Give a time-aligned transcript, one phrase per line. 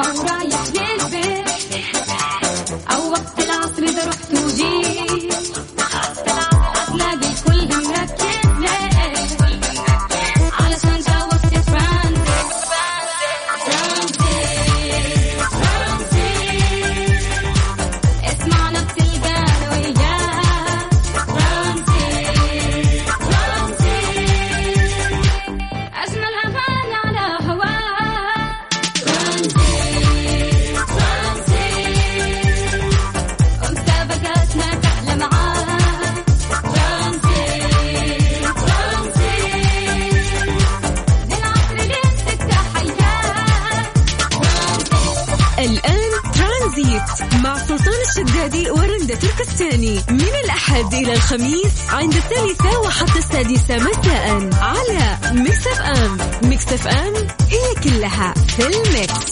[0.00, 0.29] ما
[51.32, 57.14] الخميس عند الثالثة وحتى السادسة مساء على Mix FM Mix FM
[57.50, 59.30] هي كلها في ال mix.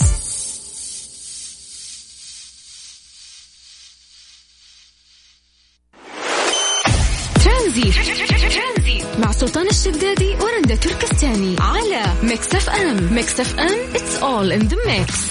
[7.44, 9.06] Tranzit.
[9.18, 15.27] مع سلطان الشدادي ورندا تركستاني على Mix FM Mix FM It's all in the mix.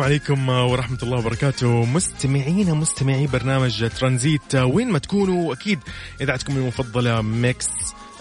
[0.00, 1.84] والسلام عليكم ورحمة الله وبركاته.
[1.84, 5.78] مستمعينا مستمعي برنامج ترانزيت وين ما تكونوا أكيد
[6.20, 7.68] إذاعتكم المفضلة Mix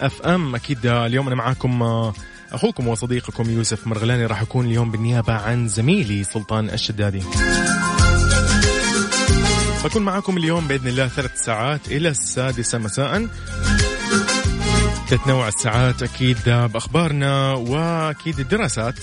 [0.01, 0.55] FM.
[0.55, 1.83] أكيد اليوم أنا معاكم
[2.51, 4.25] أخوكم وصديقكم يوسف مرغلاني.
[4.25, 7.23] راح أكون اليوم بالنيابة عن زميلي سلطان الشدادي.
[9.83, 13.27] بكون معاكم اليوم بإذن الله ثلاث ساعات إلى السادسة مساء.
[15.09, 18.99] تتنوع الساعات أكيد بأخبارنا وأكيد الدراسات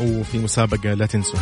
[0.00, 1.40] وفي مسابقة لا تنسوا.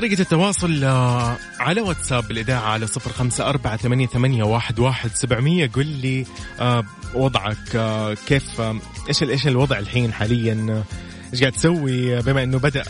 [0.00, 5.66] طريقة التواصل آه، على واتساب الإذاعة على صفر خمسة أربعة ثمانية, ثمانية واحد, واحد سبعمية.
[5.66, 6.26] قل لي
[6.60, 6.84] آه،
[7.14, 8.60] وضعك آه، كيف
[9.08, 10.84] إيش إيش الوضع الحين حاليا؟
[11.32, 12.84] إيش قاعد تسوي؟ بما إنه بدأ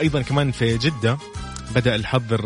[0.00, 1.18] أيضا كمان في جدة
[1.74, 2.40] بدأ الحظر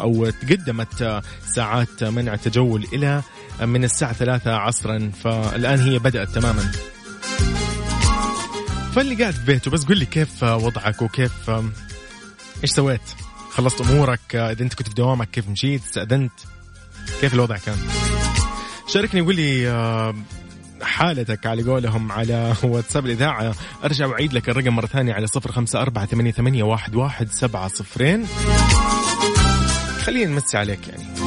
[0.00, 1.22] أو تقدمت
[1.54, 3.22] ساعات منع التجول إلى
[3.62, 6.72] من الساعة ثلاثة عصرا فالآن هي بدأت تماما.
[8.94, 11.50] فاللي قاعد في بيته بس قل لي كيف وضعك وكيف
[12.62, 13.25] إيش سويت؟
[13.56, 16.32] خلصت أمورك آه، إذا أنت كنت في دوامك كيف مشيت؟ استأذنت؟
[17.20, 17.76] كيف الوضع كان؟
[18.88, 20.14] شاركني وقول لي آه،
[20.82, 25.82] حالتك على قولهم على واتساب الإذاعة أرجع وأعيد لك الرقم مرة ثانية على صفر خمسة
[25.82, 28.26] أربعة ثمانية واحد, واحد سبعة صفرين
[30.04, 31.25] خلينا نمسي عليك يعني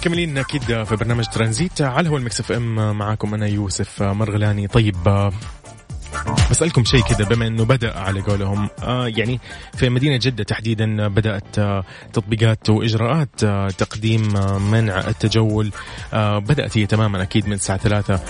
[0.00, 1.82] مكملين أكيد في برنامج ترانزيت.
[1.82, 4.66] على هوا ال Mix FM معاكم أنا يوسف مرغلاني.
[4.66, 4.96] طيب
[6.50, 9.40] بسألكم شيء كذا بما إنه بدأ على قولهم آه يعني
[9.76, 15.72] في مدينة جدة تحديدا بدأت آه تطبيقات وإجراءات آه تقديم آه منع التجول
[16.12, 18.20] آه بدأت هي تماما أكيد من الساعة ثلاثة.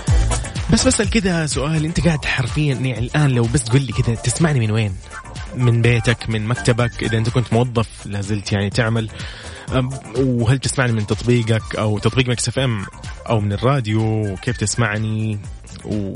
[0.73, 4.61] بس بسأل كذا سؤال أنت قاعد حرفيا يعني الآن لو بس تقول لي كذا تسمعني
[4.61, 4.97] من وين؟
[5.57, 9.11] من بيتك من مكتبك؟ إذا أنت كنت موظف لازلت يعني تعمل
[10.17, 12.87] وهل تسمعني من تطبيقك أو تطبيق Mix FM
[13.29, 15.39] أو من الراديو؟ وكيف تسمعني؟
[15.85, 16.15] و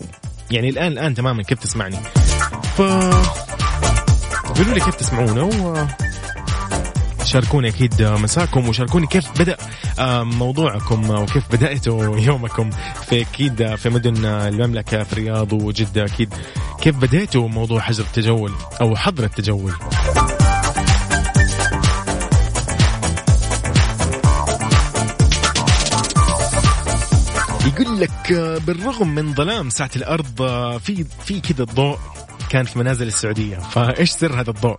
[0.51, 1.97] يعني الآن الآن تماما كيف تسمعني؟
[2.77, 2.83] ف
[4.55, 5.87] قولوا لي كيف تسمعونا و
[7.25, 9.57] شاركوني أكيد مساكم وشاركوني كيف بدأ
[10.23, 12.71] موضوعكم وكيف بدأتوا يومكم.
[13.07, 16.35] في أكيد في مدن المملكة في الرياض وجدة أكيد.
[16.81, 19.73] كيف بديتوا موضوع حجر التجول أو حظر التجول؟
[27.81, 31.99] يقول لك آه، بالرغم من ظلام ساعة الأرض آه، في في كذا الضوء
[32.51, 34.77] كان في منازل السعودية فإيش سر هذا الضوء؟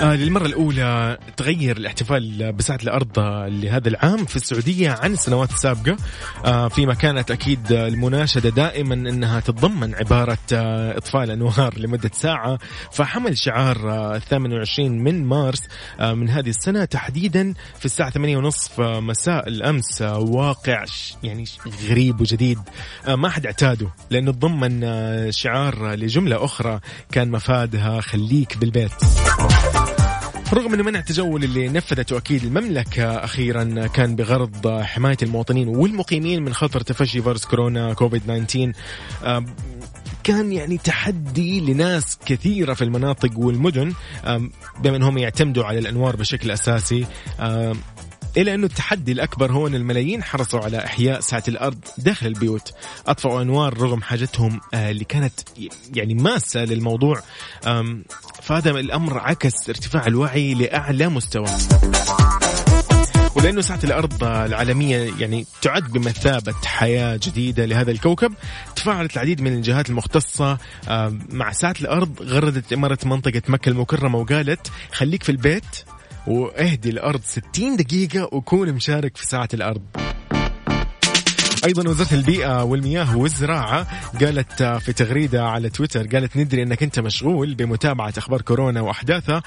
[0.00, 3.18] آه للمرة الأولى تغير الاحتفال بساعة الأرض
[3.48, 5.96] لهذا العام في السعودية عن السنوات السابقة.
[6.44, 12.58] آه فيما كانت أكيد المناشدة دائما أنها تتضمن عبارة آه إطفاء الأنوار لمدة ساعة.
[12.92, 15.62] فحمل شعار آه 28 من مارس
[16.00, 20.02] آه من هذه السنة تحديدا في الساعة 8 ونصف مساء الأمس.
[20.02, 20.84] آه واقع
[21.22, 21.44] يعني
[21.88, 22.58] غريب وجديد.
[23.08, 26.80] آه ما حد اعتاده لأنه تضمن آه شعار لجملة أخرى.
[27.12, 28.92] كان مفادها خليك بالبيت.
[30.52, 36.54] رغم إنه منع التجول اللي نفذته أكيد المملكة أخيرا كان بغرض حماية المواطنين والمقيمين من
[36.54, 38.72] خطر تفشي فيروس كورونا كوفيد 19
[39.24, 39.46] آم،
[40.24, 43.92] كان يعني تحدي لناس كثيرة في المناطق والمدن
[44.80, 47.06] بما إنهم يعتمدوا على الأنوار بشكل أساسي.
[48.36, 52.72] إلى أنه التحدي الأكبر هو أن الملايين حرصوا على إحياء ساعة الأرض داخل البيوت.
[53.06, 55.40] أطفأوا أنوار رغم حاجتهم آه، اللي كانت
[55.94, 57.22] يعني ماسة للموضوع.
[58.42, 61.46] فهذا الأمر عكس ارتفاع الوعي لأعلى مستوى.
[63.36, 68.32] ولأنه ساعة الأرض العالمية يعني تعد بمثابة حياة جديدة لهذا الكوكب
[68.76, 70.58] تفاعلت العديد من الجهات المختصة
[71.30, 75.84] مع ساعة الأرض غردت إمارة منطقة مكة المكرمة وقالت خليك في البيت
[76.26, 79.82] واهدي الأرض 60 دقيقة وكون مشارك في ساعة الأرض.
[81.64, 83.86] أيضا وزارة البيئة والمياه والزراعة
[84.20, 89.42] قالت في تغريدة على تويتر قالت ندري إنك أنت مشغول بمتابعة أخبار كورونا وأحداثها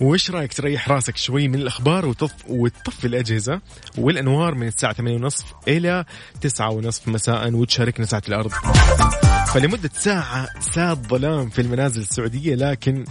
[0.00, 3.60] وإيش رأيك تريح راسك شوي من الأخبار وتطف وتطفي الأجهزة
[3.98, 6.04] والأنوار من الساعة 8:30 إلى
[6.40, 8.50] 9:30 مساء وتشاركنا ساعة الأرض.
[9.54, 13.04] فلمدة ساعة ساد ظلام في المنازل السعودية لكن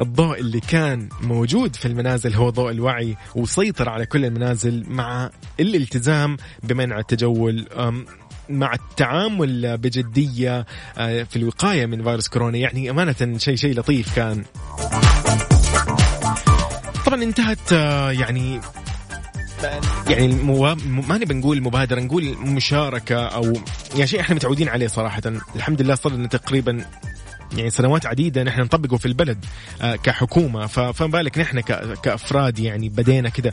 [0.00, 5.30] الضوء اللي كان موجود في المنازل هو ضوء الوعي وسيطر على كل المنازل مع
[5.60, 7.66] الالتزام بمنع التجول
[8.48, 10.66] مع التعامل بجدية
[10.98, 12.58] آه، في الوقاية من فيروس كورونا.
[12.58, 14.44] يعني أمانة شيء شيء لطيف كان.
[17.06, 18.60] طبعا انتهت آه، يعني
[20.08, 20.74] يعني الموا...
[20.86, 23.52] ما نبي نقول مبادرة نقول مشاركة أو
[23.94, 25.22] يعني شيء إحنا متعودين عليه صراحة.
[25.56, 26.84] الحمد لله صار لنا تقريبا
[27.56, 29.44] يعني سنوات عديدة نحن نطبقه في البلد
[29.82, 30.66] آه، كحكومة.
[30.66, 33.52] ف- فما بالك نحن ك- كأفراد يعني بدينا كده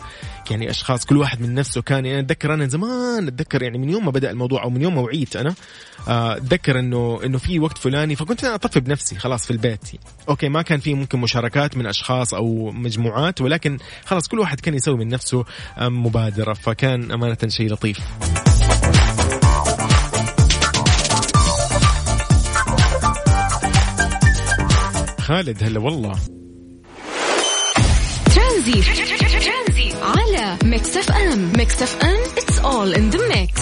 [0.52, 4.06] يعني أشخاص كل واحد من نفسه كان يعني أتذكر أنا زمان أتذكر يعني من يوم
[4.06, 5.54] ما بدأ الموضوع أو من يوم ما وعيت أنا
[6.08, 9.80] آه، أتذكر إنه إنه في وقت فلاني فكنت أنا أطفي بنفسي خلاص في البيت.
[10.30, 14.74] أوكي ما كان في ممكن مشاركات من أشخاص أو مجموعات ولكن خلاص كل واحد كان
[14.74, 15.46] يسوي من نفسه
[15.78, 18.00] آه، مبادرة فكان أمانة شيء لطيف.
[25.32, 26.20] خالد هلا والله.
[28.36, 28.84] ترانزي.
[30.02, 31.54] على ميكس اف ام.
[31.58, 33.62] ميكس اف ام it's all in the mix.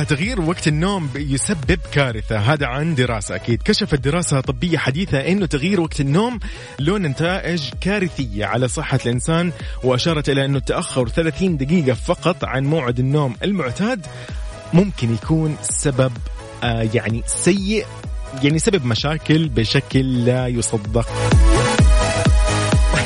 [0.00, 2.38] لك تغيير وقت النوم يسبب كارثة.
[2.38, 3.62] هذا عن دراسة أكيد.
[3.62, 6.40] كشفت دراسة طبية حديثة أنه تغيير وقت النوم
[6.78, 9.52] له نتائج كارثية على صحة الإنسان
[9.84, 14.06] وأشارت إلى أنه التأخر 30 دقيقة فقط عن موعد النوم المعتاد
[14.72, 16.12] ممكن يكون سبب
[16.64, 17.86] آه يعني سيء
[18.42, 21.49] يعني سبب مشاكل بشكل لا يصدق.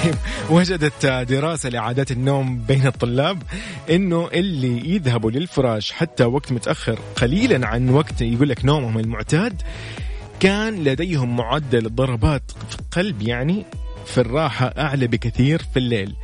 [0.05, 0.15] طيب
[0.51, 3.43] وجدت دراسة لعادات النوم بين الطلاب
[3.91, 9.63] إنه اللي يذهبوا للفراش حتى وقت متأخر قليلا عن وقت يقول لك نومهم المعتاد
[10.41, 13.65] كان لديهم معدل الضربات في القلب يعني
[14.07, 16.15] في الراحة أعلى بكثير في الليل.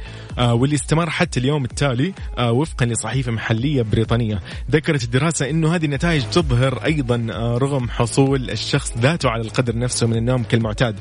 [0.41, 6.23] واللي استمر حتى اليوم التالي آه وفقا لصحيفة محلية بريطانية ذكرت الدراسة أنه هذه النتائج
[6.23, 10.97] تظهر أيضا آه رغم حصول الشخص ذاته على القدر نفسه من النوم كالمعتاد.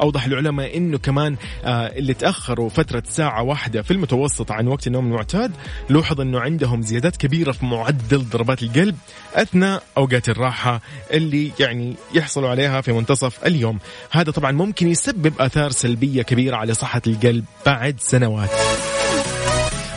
[0.00, 5.06] أوضح العلماء أنه كمان آه اللي تأخروا فترة ساعة واحدة في المتوسط عن وقت النوم
[5.06, 5.52] المعتاد
[5.90, 8.96] لوحظ أنه عندهم زيادات كبيرة في معدل ضربات القلب
[9.34, 10.80] أثناء أوقات الراحة
[11.12, 13.78] اللي يعني يحصلوا عليها في منتصف اليوم.
[14.10, 18.77] هذا طبعا ممكن يسبب آثار سلبية كبيرة على صحة القلب بعد سنوات.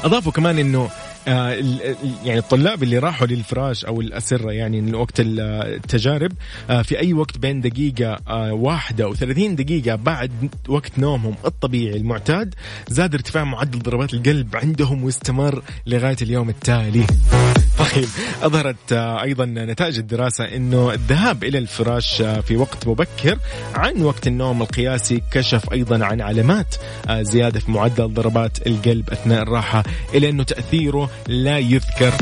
[0.04, 0.88] أضافوا كمان ال-
[1.28, 5.40] يعني الطلاب اللي راحوا للفراش أو الأسرة يعني وقت ال-
[5.76, 6.32] التجارب
[6.70, 10.32] آه في أي وقت بين دقيقة آه واحدة و 30 دقيقة بعد
[10.68, 12.56] وقت نومهم الطبيعي المعتاد
[12.88, 17.06] زاد ارتفاع معدل ضربات القلب عندهم واستمر لغاية اليوم التالي.
[17.82, 18.08] طيب
[18.42, 23.38] أظهرت آه، أيضا نتائج الدراسة إنه الذهاب إلى الفراش آه، في وقت مبكر
[23.76, 26.76] عن وقت النوم القياسي كشف أيضا عن علامات
[27.10, 29.84] آه، زيادة في معدل ضربات القلب أثناء الراحة
[30.16, 32.14] الا أنه تأثيره لا يذكر.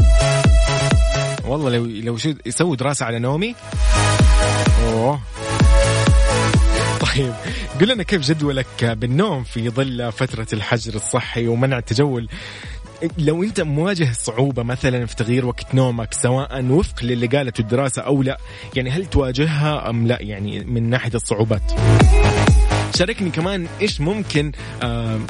[1.46, 3.56] والله لو لو شو يسوي دراسة على نومي.
[4.88, 5.20] أوه.
[7.00, 7.34] طيب
[7.82, 12.30] قل لنا كيف جدولك بالنوم في ظل فترة الحجر الصحي ومنع التجول
[13.18, 18.24] لو أنت مواجه صعوبة مثلا في تغيير وقت نومك سواء وفق للي قالته الدراسة أو
[18.24, 18.38] لا
[18.76, 21.62] يعني هل تواجهها أم لا؟ يعني من ناحية الصعوبات.
[22.96, 24.52] شاركني كمان إيش ممكن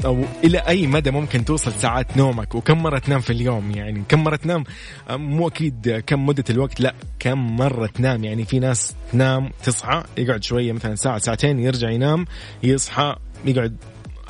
[0.06, 4.24] أو إلى أي مدى ممكن توصل ساعات نومك وكم مرة تنام في اليوم؟ يعني كم
[4.24, 4.64] مرة تنام؟
[5.10, 10.04] آه، مو أكيد كم مدة الوقت لا كم مرة تنام؟ يعني في ناس تنام تصحى
[10.18, 12.26] يقعد شوية مثلا ساعة ساعتين يرجع ينام
[12.64, 13.78] يصحى يقعد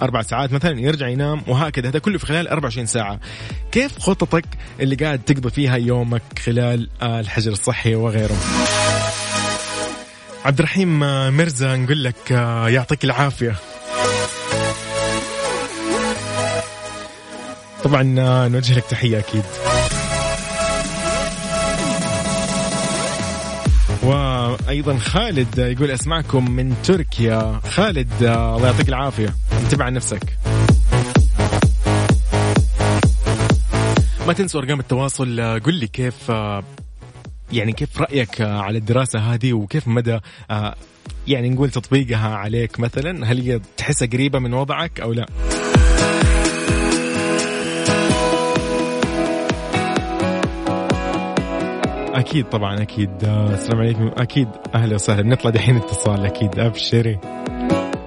[0.01, 1.89] أربع ساعات مثلا يرجع ينام وهكذا.
[1.89, 3.19] هذا كله في خلال 24 ساعة.
[3.71, 4.45] كيف خططك
[4.79, 8.35] اللي قاعد تقضي فيها يومك خلال آه، الحجر الصحي وغيره؟
[10.45, 10.99] عبد الرحيم
[11.37, 13.55] مرزا نقول لك آه، يعطيك العافية.
[17.83, 19.43] طبعا آه، نوجه لك تحية أكيد.
[24.03, 27.59] وأيضا خالد يقول أسمعكم من تركيا.
[27.69, 29.35] خالد آه، الله يعطيك العافية.
[29.63, 30.23] انتبه على نفسك.
[34.27, 35.59] ما تنسوا أرقام التواصل.
[35.65, 36.31] قل لي كيف
[37.51, 40.19] يعني كيف رأيك آه، على الدراسة هذه وكيف مدى
[40.51, 40.75] آه،
[41.27, 45.25] يعني نقول تطبيقها عليك مثلا هل هي تحسها قريبة من وضعك أو لا؟
[52.13, 57.19] أكيد طبعا أكيد آه، السلام عليكم أكيد أهلا وسهلا نطلع دحين اتصال أكيد أبشري.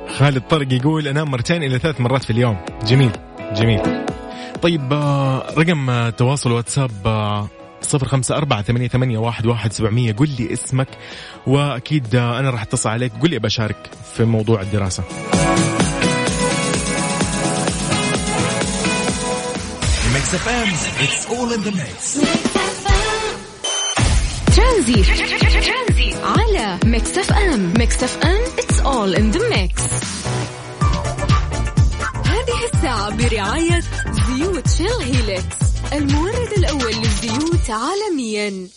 [0.09, 2.57] خالد طرق يقول أنام مرتين إلى ثلاث مرات في اليوم.
[2.87, 3.11] جميل
[3.55, 3.81] جميل.
[4.63, 4.93] طيب
[5.59, 6.91] رقم تواصل واتساب
[7.85, 10.13] صفر خمسة أربعة ثمانية, ثمانية واحد, واحد سبعمية.
[10.13, 10.89] قل لي اسمك
[11.47, 13.13] وأكيد أنا راح أتصل عليك.
[13.23, 15.03] قل لي بشارك في موضوع الدراسة.
[20.15, 20.69] Mix FM,
[21.05, 22.19] it's all in the mix.
[24.57, 25.05] Tranzit
[26.23, 29.83] على Mix FM Mix FM it's all in the mix
[32.25, 35.62] هذه الساعة برعاية زيوت Shell Helix
[35.93, 38.69] المورد الأول للزيوت عالميا.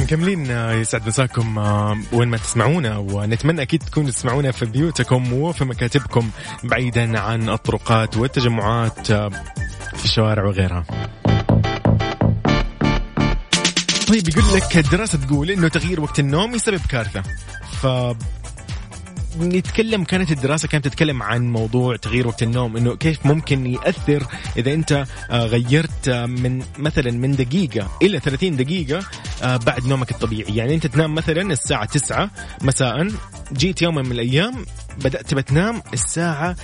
[0.00, 5.64] مكملين آه، يسعد مساكم آه، وين ما تسمعونا ونتمنى أكيد تكونوا تسمعونا في بيوتكم وفي
[5.64, 6.30] مكاتبكم
[6.64, 9.30] بعيدا عن الطرقات والتجمعات آه،
[10.00, 10.84] في الشوارع وغيرها.
[14.08, 17.22] طيب يقول لك الدراسة تقول إنه تغيير وقت النوم يسبب كارثة.
[17.82, 17.86] ف
[19.38, 24.26] نتكلم كانت الدراسة كانت تتكلم عن موضوع تغيير وقت النوم إنه كيف ممكن يأثر
[24.56, 29.04] إذا أنت آه، غيرت آه، من مثلا من دقيقة إلى 30 دقيقة
[29.42, 32.30] آه، بعد نومك الطبيعي يعني أنت تنام مثلا الساعة 9
[32.62, 33.08] مساء
[33.52, 34.66] جيت يوم من الأيام
[35.04, 36.56] بدأت بتنام الساعة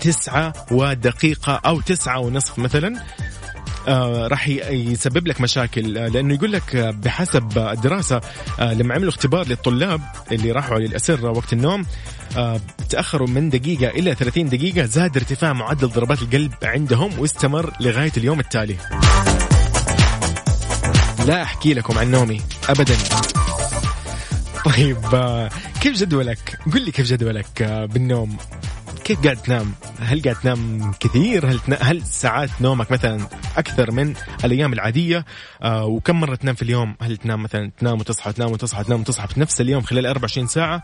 [0.00, 3.04] 9 ودقيقة أو 9 ونصف مثلا
[3.88, 8.20] آه راح يسبب لك مشاكل آه لأنه يقول لك آه، بحسب الدراسه
[8.60, 10.00] آه لما عملوا اختبار للطلاب
[10.32, 11.86] اللي راحوا للأسرة وقت النوم
[12.36, 18.12] آه تأخروا من دقيقة إلى 30 دقيقة زاد ارتفاع معدل ضربات القلب عندهم واستمر لغاية
[18.16, 18.76] اليوم التالي.
[21.26, 22.96] لا أحكي لكم عن نومي ابدا.
[24.70, 25.50] طيب آه
[25.80, 28.36] كيف جدولك؟ قل لي كيف جدولك آه بالنوم؟
[29.04, 31.76] كيف قاعد تنام؟ هل قاعد تنام كثير؟ هل تنا...
[31.80, 33.26] هل ساعات نومك مثلا
[33.56, 34.14] أكثر من
[34.44, 35.24] الأيام العادية؟
[35.62, 39.28] آه وكم مرة تنام في اليوم؟ هل تنام مثلا تنام وتصحى تنام وتصحى تنام وتصحى
[39.28, 40.82] في نفس اليوم خلال 24 ساعة؟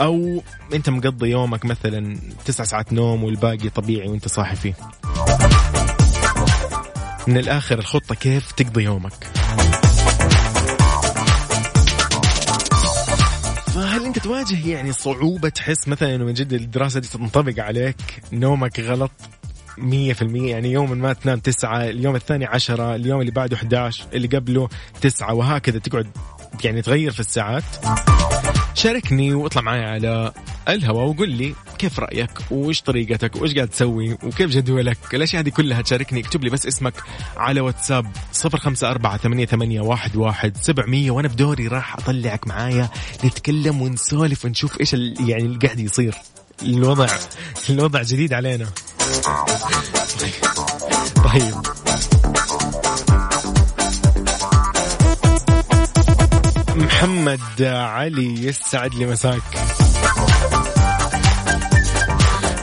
[0.00, 0.42] أو
[0.74, 4.74] أنت مقضي يومك مثلا تسع ساعات نوم والباقي طبيعي وأنت صاحي فيه؟
[7.26, 9.12] من الآخر الخطة كيف تقضي يومك؟
[14.16, 17.96] أنت تواجه يعني صعوبة تحس مثلا انه من جد الدراسة دي تنطبق عليك
[18.32, 19.10] نومك غلط
[19.78, 24.04] مية في المية يعني يوم ما تنام تسعة اليوم الثاني عشرة اليوم اللي بعده 11
[24.12, 24.68] اللي قبله
[25.00, 26.06] تسعة وهكذا تقعد
[26.64, 27.64] يعني تغير في الساعات.
[28.74, 30.32] شاركني واطلع معي على
[30.68, 34.98] الهواء وقول لي كيف رأيك وإيش طريقتك وإيش قاعد تسوي وكيف جدولك.
[35.14, 36.94] الأشياء هذه كلها تشاركني اكتب لي بس اسمك
[37.36, 42.88] على واتساب صفر خمسة أربعة ثمانية, ثمانية واحد, واحد سبعمية وأنا بدوري راح أطلعك معايا
[43.24, 46.14] نتكلم ونسولف ونشوف ال- يعني اللي قاعد يصير.
[46.62, 47.06] الوضع
[47.70, 48.66] الوضع جديد علينا.
[51.24, 51.54] طيب.
[56.76, 59.42] محمد علي يسعد لي مساك.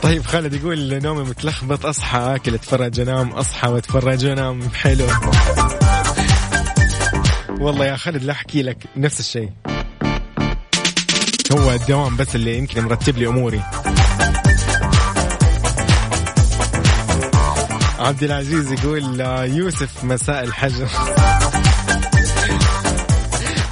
[0.01, 5.07] طيب خالد يقول نومي متلخبط أصحى آكل أتفرج أنام أصحى وأتفرج وانام حلو.
[7.59, 9.49] والله يا خالد لا أحكي لك نفس الشيء.
[11.51, 13.61] هو الدوام بس اللي يمكن مرتب لي أموري.
[17.99, 20.87] عبد العزيز يقول آه، يوسف مساء الحجر.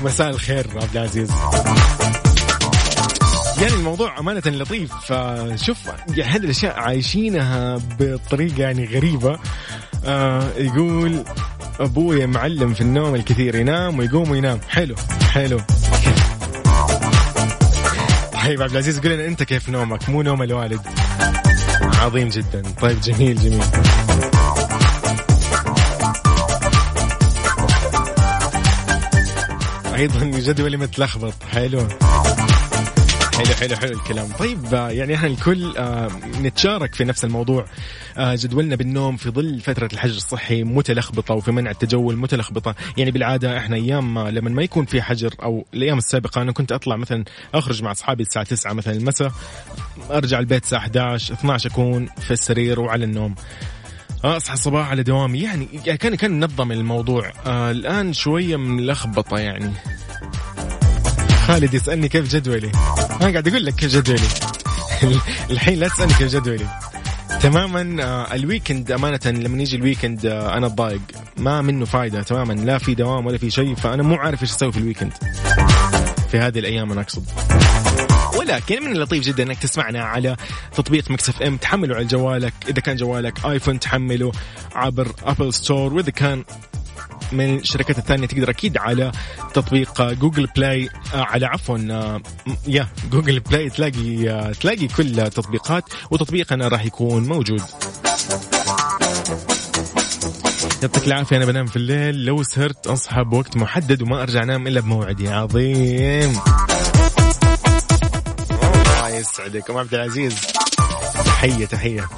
[0.01, 1.31] مساء الخير عبد العزيز.
[3.61, 4.91] يعني الموضوع أمانة لطيف
[5.55, 5.77] شوف
[6.09, 9.39] هذه الأشياء عايشينها بطريقة يعني غريبة.
[10.05, 11.23] آه يقول
[11.79, 14.59] أبوي معلم في النوم الكثير ينام ويقوم وينام.
[14.69, 14.95] حلو
[15.31, 15.59] حلو.
[18.33, 20.81] طيب عبد العزيز قول لنا أنت كيف نومك؟ مو نوم الوالد.
[21.81, 22.63] عظيم جدا.
[22.81, 23.63] طيب جميل جميل.
[29.99, 31.33] أيضا جدولي متلخبط.
[31.51, 31.87] حلو.
[33.37, 34.27] حلو حلو حلو الكلام.
[34.39, 36.09] طيب يعني إحنا الكل آه،
[36.41, 37.65] نتشارك في نفس الموضوع.
[38.17, 42.75] آه، جدولنا بالنوم في ظل فترة الحجر الصحي متلخبطة وفي منع التجول متلخبطة.
[42.97, 46.71] يعني بالعادة إحنا أيام ما- لما ما يكون في حجر أو الأيام السابقة أنا كنت
[46.71, 47.23] أطلع مثلا
[47.55, 49.31] أخرج مع أصحابي الساعة 9 مثلا المساء
[50.11, 53.35] أرجع البيت الساعة 11 12 أكون في السرير وعلى النوم.
[54.23, 55.39] أصحى الصباح على دوامي.
[55.39, 55.65] يعني
[55.97, 57.31] كان كان منظم الموضوع.
[57.45, 59.73] آه الآن شوية ملخبطة يعني.
[61.47, 62.71] خالد يسألني كيف جدولي؟
[63.21, 64.27] أنا قاعد أقول لك كيف جدولي.
[65.51, 66.67] الحين لا تسألني كيف جدولي.
[67.41, 71.01] تماما آه ال weekend أمانة لما يجي ال weekend آه أنا اتضايق.
[71.37, 72.53] ما منه فايدة تماما.
[72.53, 75.13] لا في دوام ولا في شيء فأنا مو عارف إيش أسوي في ال weekend
[76.31, 77.23] في هذه الأيام أنا أقصد.
[78.37, 80.35] ولكن من اللطيف جدا إنك تسمعنا على
[80.75, 82.53] تطبيق Mix FM تحمله على جوالك.
[82.67, 84.31] إذا كان جوالك آيفون تحمله
[84.75, 86.43] عبر Apple Store وإذا كان
[87.31, 89.11] من الشركات الثانية تقدر أكيد على
[89.53, 92.21] تطبيق Google Play آه، على عفوا آه،
[92.67, 97.61] يا Google Play تلاقي آه، تلاقي كل التطبيقات وتطبيقنا راح يكون موجود.
[100.81, 102.25] يعطيك العافية أنا بنام في الليل.
[102.25, 105.27] لو سهرت أصحى بوقت محدد وما أرجع أنام إلا بموعدي.
[105.29, 106.39] عظيم.
[109.19, 109.69] يسعدك.
[109.69, 110.35] أم عبد العزيز
[111.25, 112.09] تحية تحية.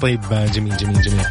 [0.00, 1.26] طيب جميل جميل جميل.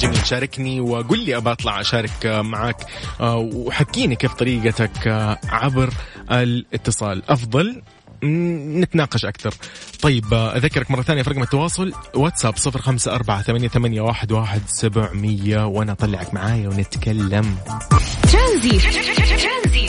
[0.00, 2.86] جميل شاركني وقل لي ابى أطلع أشارك معك
[3.20, 5.90] آه، وحكيني كيف طريقتك آه، عبر
[6.30, 7.30] الاتصال.
[7.30, 7.82] أفضل
[8.24, 9.54] نتناقش أكثر.
[10.02, 14.32] طيب آه، أذكرك مرة ثانية في رقم التواصل واتساب صفر خمسة أربعة ثمانية, ثمانية واحد,
[14.32, 17.56] واحد سبعمية وأنا أطلعك معايا ونتكلم.
[18.32, 18.80] ترانزي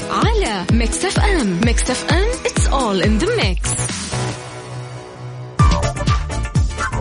[0.09, 1.61] على Mix FM.
[1.65, 2.38] Mix FM it's
[2.71, 3.59] all in the mix.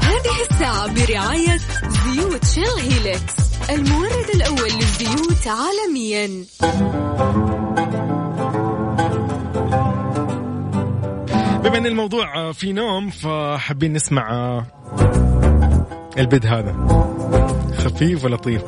[0.02, 3.35] هذه الساعة برعاية زيوت شيل هيلكس
[3.70, 6.44] المورد الأول للزيوت عالميا.
[11.62, 14.64] بما أن الموضوع في نوم فحابين نسمع
[16.18, 16.74] البد هذا.
[17.78, 18.62] خفيف ولطيف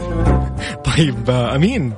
[0.85, 1.93] طيب أمين.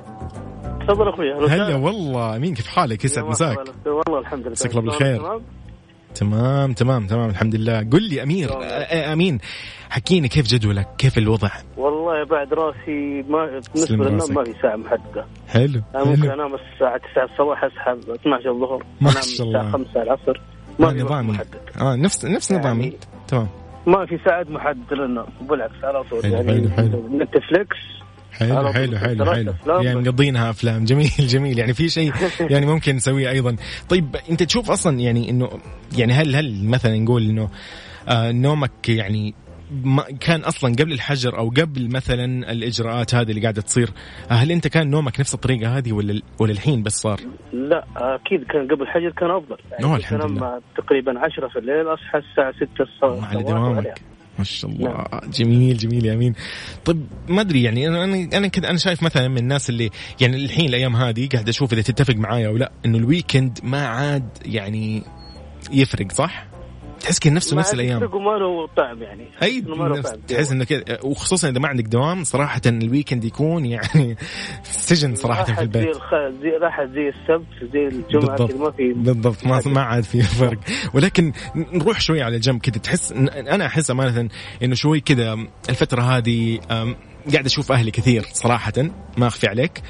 [0.89, 1.77] تفضل أخوي هلا.
[1.77, 3.59] والله أمين كيف حالك؟ يسعد مساك.
[3.87, 4.51] والله الحمد لله.
[4.51, 5.41] مساك الله بالخير.
[6.15, 7.79] تمام؟ تمام تمام الحمد لله.
[7.93, 8.51] قل لي امير
[9.13, 9.39] أمين
[9.91, 14.35] حكيني كيف جدولك؟ كيف الوضع؟ والله بعد راسي ما بالنسبة للنوم.
[14.35, 15.25] ما في ساعة محددة.
[15.49, 19.61] حلو أنا ممكن أنام الساعة 9 الصباح اسحب 12 الظهر ما شاء الله.
[19.61, 20.41] الساعة 5 العصر.
[20.79, 21.61] ما في وقت نظامي محدد.
[21.81, 22.93] آه نفس نفس يعني- نظامي.
[23.29, 23.49] تمام.
[23.87, 25.27] ما في ساعه محددة للنوم.
[25.41, 26.25] بالعكس على طول.
[26.25, 27.09] يعني حلو،
[28.33, 28.73] حلو.
[28.73, 30.01] حلو حلو حلو يعني.
[30.01, 32.13] مقضينها أفلام جميل جميل يعني في شيء
[32.53, 33.57] يعني ممكن نسويه أيضا
[33.89, 35.51] طيب أنت تشوف أصلا يعني انه
[35.99, 37.49] يعني هل هل مثلا نقول إنه
[38.09, 39.35] آه نومك يعني
[39.85, 43.89] ما كان أصلا قبل الحجر أو قبل مثلا الإجراءات هذه اللي قاعدة تصير
[44.31, 47.21] آه، هل أنت كان نومك نفس الطريقة هذه ولا ولا الحين بس صار؟
[47.53, 50.61] لا أكيد كان قبل الحجر كان أفضل يعني الحمد لله.
[50.77, 54.12] تقريبا 10 في الليل أصحى الساعة 6 الصبح على دوامك.
[54.39, 55.07] ما شاء الله.
[55.33, 56.35] جميل جميل يا أمين.
[56.85, 59.91] طيب ما أدري يعني أنا أنا أنا كذا أنا شايف مثلا من الناس اللي
[60.21, 63.87] يعني الحين الأيام هذه قاعد أشوف إذا تتفق معايا أو لا إنه ال weekend ما
[63.87, 65.03] عاد يعني
[65.73, 66.52] يفرق صح؟
[67.03, 68.01] تحس كذا نفسه نفس الأيام.
[68.01, 69.27] له طعم يعني.
[69.43, 74.17] أي نفس- تحس إنه كذا وخصوصا إذا ما عندك دوام صراحة ال weekend يكون يعني
[74.63, 75.97] سجن صراحة في البيت.
[76.43, 78.55] زي راحت زي السبت زي الجمعة بالضبط.
[78.55, 79.47] ما في بالضبط.
[79.47, 80.59] ما ما عاد في فرق.
[80.95, 82.79] ولكن نروح شوي على جنب كذا.
[82.79, 84.29] تحس أنا أحس امانه
[84.63, 85.39] إنه شوي كذا
[85.69, 86.61] الفترة هذه
[87.33, 88.73] قاعد أشوف أهلي كثير صراحة.
[89.17, 89.83] ما أخفي عليك.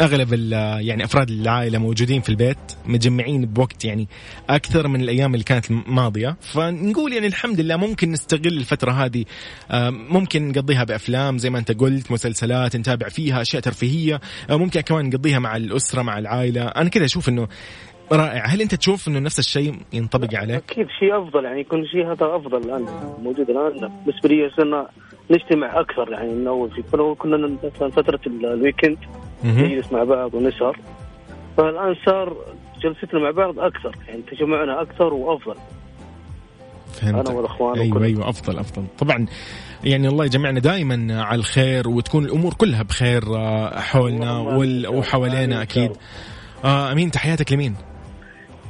[0.00, 0.32] أغلب
[0.80, 4.08] يعني أفراد العائلة موجودين في البيت متجمعين بوقت يعني
[4.50, 9.24] أكثر من الأيام اللي كانت الماضيه فنقول يعني الحمد لله ممكن نستغل الفترة هذه
[9.70, 14.80] أم، ممكن نقضيها بأفلام زي ما أنت قلت مسلسلات نتابع فيها أشياء ترفيهية أه، ممكن
[14.80, 16.62] كمان نقضيها مع الأسرة مع العائلة.
[16.66, 17.48] أنا كذا أشوف إنه
[18.12, 18.46] رائع.
[18.46, 22.36] هل أنت تشوف إنه نفس الشيء ينطبق عليك؟ أكيد شيء أفضل يعني يكون شيء هذا
[22.36, 22.86] أفضل الآن
[23.22, 23.90] موجود الآن.
[24.06, 24.88] بالنسبة لي صرنا
[25.30, 26.82] نجتمع أكثر يعني من اول في
[27.18, 28.98] كنا مثلا فترة ال- الويكند.
[29.44, 30.78] نجلس مع بعض ونسهر.
[31.56, 32.36] فالآن صار
[32.82, 35.54] جلستنا مع بعض أكثر يعني تجمعنا أكثر وأفضل.
[36.92, 38.84] فهمت أنا والأخوان أيوه وكل- أيوه أفضل أفضل.
[38.98, 39.26] طبعا
[39.84, 44.38] يعني الله يجمعنا دائما على الخير وتكون الأمور كلها بخير آه، حولنا
[44.88, 45.92] وحوالينا شاء أكيد.
[46.64, 47.74] آه أمين تحياتك لمين؟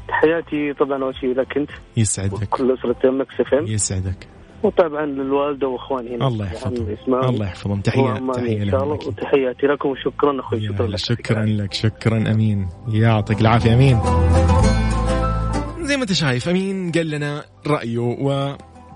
[0.09, 1.71] تحياتي طبعا اول شيء لك أنت.
[1.97, 2.33] يسعدك.
[2.55, 4.29] وكل أسرة Mix FM يسعدك.
[4.63, 6.17] وطبعا للوالدة وإخواني.
[6.17, 6.97] هنا الله يحفظهم.
[7.09, 7.81] الله يحفظهم.
[7.81, 8.95] تحيه تحية إن شاء الله.
[8.95, 9.89] وتحياتي لكم.
[9.89, 10.97] وشكرا أخوي شكرا لك.
[10.97, 11.73] شكرا لك.
[11.73, 12.69] شكرا أمين.
[12.89, 14.01] يعطيك العافية أمين.
[15.81, 18.17] زي ما أنت شايف أمين قال لنا رأيه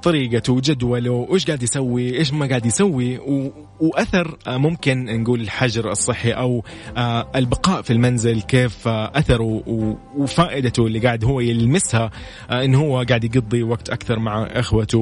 [0.05, 3.53] وطريقته وجدوله وإيش قاعد يسوي إيش ما قاعد يسوي و...
[3.81, 6.65] وأثر آه، ممكن نقول الحجر الصحي أو
[6.97, 9.97] آه، البقاء في المنزل كيف آه، أثره و...
[10.17, 12.11] وفائدته اللي قاعد هو يلمسها
[12.51, 14.99] انه هو قاعد يقضي وقت أكثر مع إخوته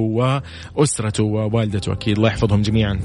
[0.77, 2.17] وأسرته ووالدته أكيد.
[2.17, 2.99] الله يحفظهم جميعا.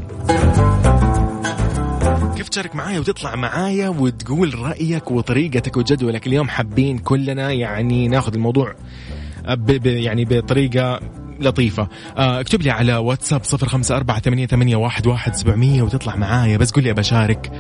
[2.37, 8.75] كيف تشارك معايا وتطلع معايا وتقول رأيك وطريقتك وجدولك؟ اليوم حابين كلنا يعني ناخذ الموضوع
[9.49, 11.01] ب ب يعني بطريقة
[11.40, 11.88] لطيفة.
[12.16, 16.57] آه، اكتب لي على واتساب صفر خمسة أربعة ثمانية, ثمانية واحد, واحد سبعمية وتطلع معايا.
[16.57, 17.51] بس قول لي بشارك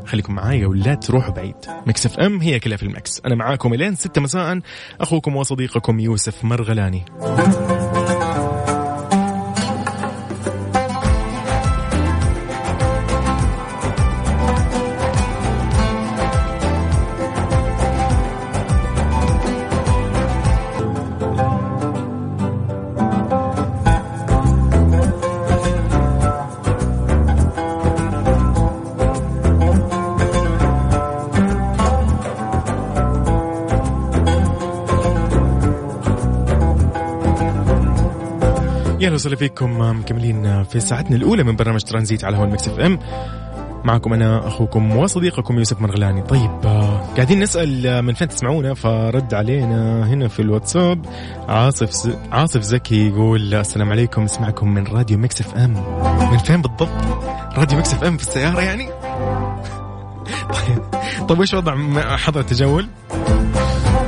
[0.06, 1.56] خليكم معايا ولا تروحوا بعيد.
[1.86, 3.22] Mix FM هي كلها في ال mix.
[3.26, 4.60] أنا معاكم إلين ستة مساء.
[5.02, 7.06] أخوكم وصديقكم يوسف مرغلاني.
[39.26, 43.00] وسهلا فيكم آه، مكملين في ساعتنا الأولى من برنامج ترانزيت على هون إف إم.
[43.84, 46.22] معكم أنا أخوكم وصديقكم يوسف مرغلاني.
[46.22, 51.06] طيب آه، قاعدين نسأل آه، من فين تسمعونا؟ فرد علينا هنا في الواتساب.
[51.50, 52.16] عاصف.
[52.32, 55.74] عاصف زكي يقول السلام عليكم اسمعكم من راديو Mix FM.
[56.32, 56.90] من فين بالضبط؟
[57.58, 58.90] راديو Mix FM في السيارة يعني؟
[60.56, 60.84] طيب
[61.28, 62.88] طيب وش وضع م- حظر التجول؟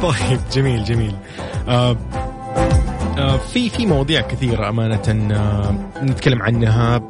[0.02, 1.16] طيب جميل جميل.
[1.68, 1.98] آه آه،
[3.38, 7.02] في في مواضيع كثيرة أمانة آه، نتكلم عنها.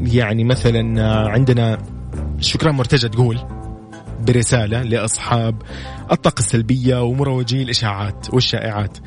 [0.00, 1.78] يعني مثلا آه، عندنا
[2.40, 3.38] شكرا مرتجى تقول
[4.20, 5.62] برسالة لأصحاب
[6.12, 8.98] الطاقة السلبية ومروجي الإشاعات والشائعات.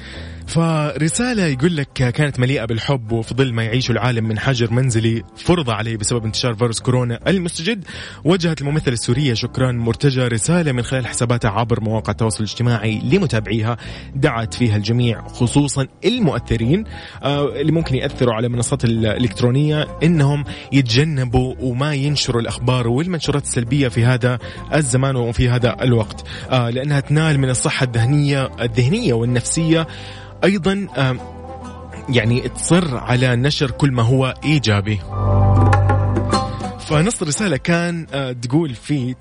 [0.50, 5.70] فرسالة يقول لك كانت مليئة بالحب وفي ظل ما يعيشه العالم من حجر منزلي فرض
[5.70, 7.86] عليه بسبب انتشار فيروس كورونا المستجد
[8.24, 13.78] وجهت الممثلة السورية شكرا مرتجى رسالة من خلال حساباتها عبر مواقع التواصل الاجتماعي لمتابعيها
[14.16, 16.84] دعت فيها الجميع خصوصا المؤثرين
[17.24, 24.06] آه، اللي ممكن يأثروا على المنصات الإلكترونية إنهم يتجنبوا وما ينشروا الأخبار والمنشورات السلبية في
[24.06, 24.40] هذا
[24.74, 29.88] الزمان وفي هذا الوقت آه، لأنها تنال من الصحة الذهنية الذهنية والنفسية
[30.44, 30.88] أيضا
[32.10, 35.00] يعني تصر على نشر كل ما هو إيجابي.
[36.80, 39.16] فنص الرساله كان آه، تقول فيه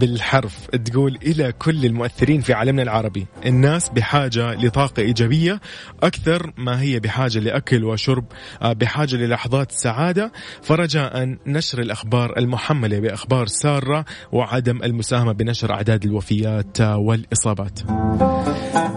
[0.00, 3.26] بالحرف تقول إلى كل المؤثرين في عالمنا العربي.
[3.46, 5.60] الناس بحاجة لطاقة إيجابية
[6.02, 8.24] أكثر ما هي بحاجة لأكل وشرب
[8.62, 16.80] آه، بحاجة للحظات سعادة فرجاء نشر الأخبار المحملة بأخبار سارة وعدم المساهمة بنشر أعداد الوفيات
[16.80, 17.80] والإصابات.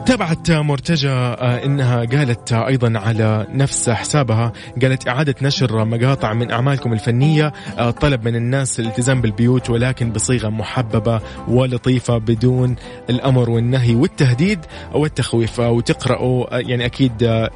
[0.06, 6.93] تابعت مرتجى آه، إنها قالت أيضا على نفس حسابها قالت إعادة نشر مقاطع من أعمالكم
[6.93, 12.76] الفنية آه، طلب من الناس الالتزام بالبيوت ولكن بصيغة محببه ولطيفة بدون
[13.10, 14.60] الأمر والنهي والتهديد
[14.94, 15.62] والتخويف.
[15.62, 17.50] آه، وتقراوا آه، يعني أكيد آه،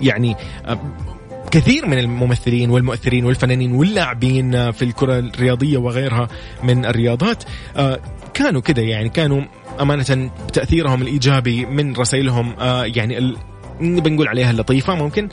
[0.00, 0.36] يعني
[1.50, 6.28] كثير من الممثلين والمؤثرين والفنانين واللاعبين في الكرة الرياضية وغيرها
[6.62, 7.44] من الرياضات
[8.34, 9.42] كانوا كده يعني كانوا
[9.80, 13.34] أمانة تأثيرهم الإيجابي من رسائلهم يعني
[13.80, 15.28] بنقول عليها اللطيفة ممكن.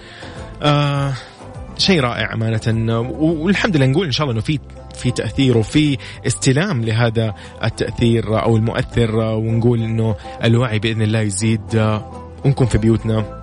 [1.78, 3.00] شيء رائع أمانة.
[3.20, 4.60] والحمد لله نقول إن شاء الله إنه في
[5.00, 7.34] في تأثير وفي استلام لهذا
[7.64, 12.00] التأثير أو المؤثر ونقول إنه الوعي بإذن الله يزيد.
[12.46, 13.42] ونكون في بيوتنا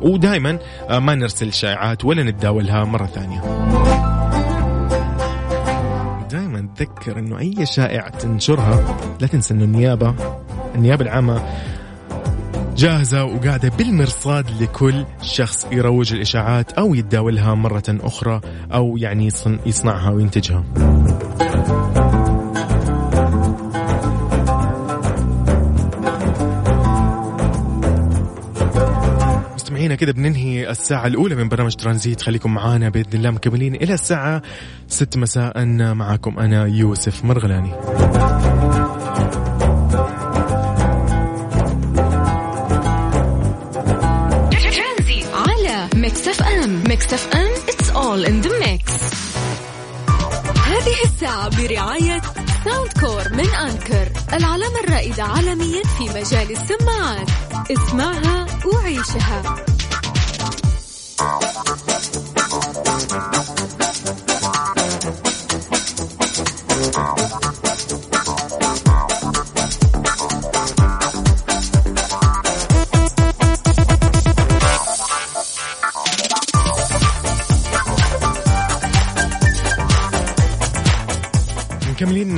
[0.00, 0.58] ودائما
[0.90, 3.40] ما نرسل شائعات ولا نتداولها مرة ثانية.
[6.30, 10.14] دائما تذكر إنه أي شائعة تنشرها لا تنسى إنه النيابة
[10.74, 11.42] النيابة العامة
[12.80, 18.40] جاهزة وقاعدة بالمرصاد لكل شخص يروج الإشاعات أو يتداولها مرة أخرى
[18.74, 20.64] أو يعني يصن- يصنعها وينتجها.
[29.54, 32.22] مستمعينا كده بننهي الساعة الأولى من برنامج ترانزيت.
[32.22, 34.42] خليكم معانا بإذن الله مكملين إلى الساعة
[34.88, 35.64] 6 مساء.
[35.94, 37.72] معكم أنا يوسف مرغلاني.
[47.12, 48.92] FM it's all in the mix
[50.66, 52.20] هذه الساعة برعاية
[52.64, 57.28] Soundcore من Anker العلامة الرائدة عالميا في مجال السماعات.
[57.70, 59.42] اسمعها وعيشها.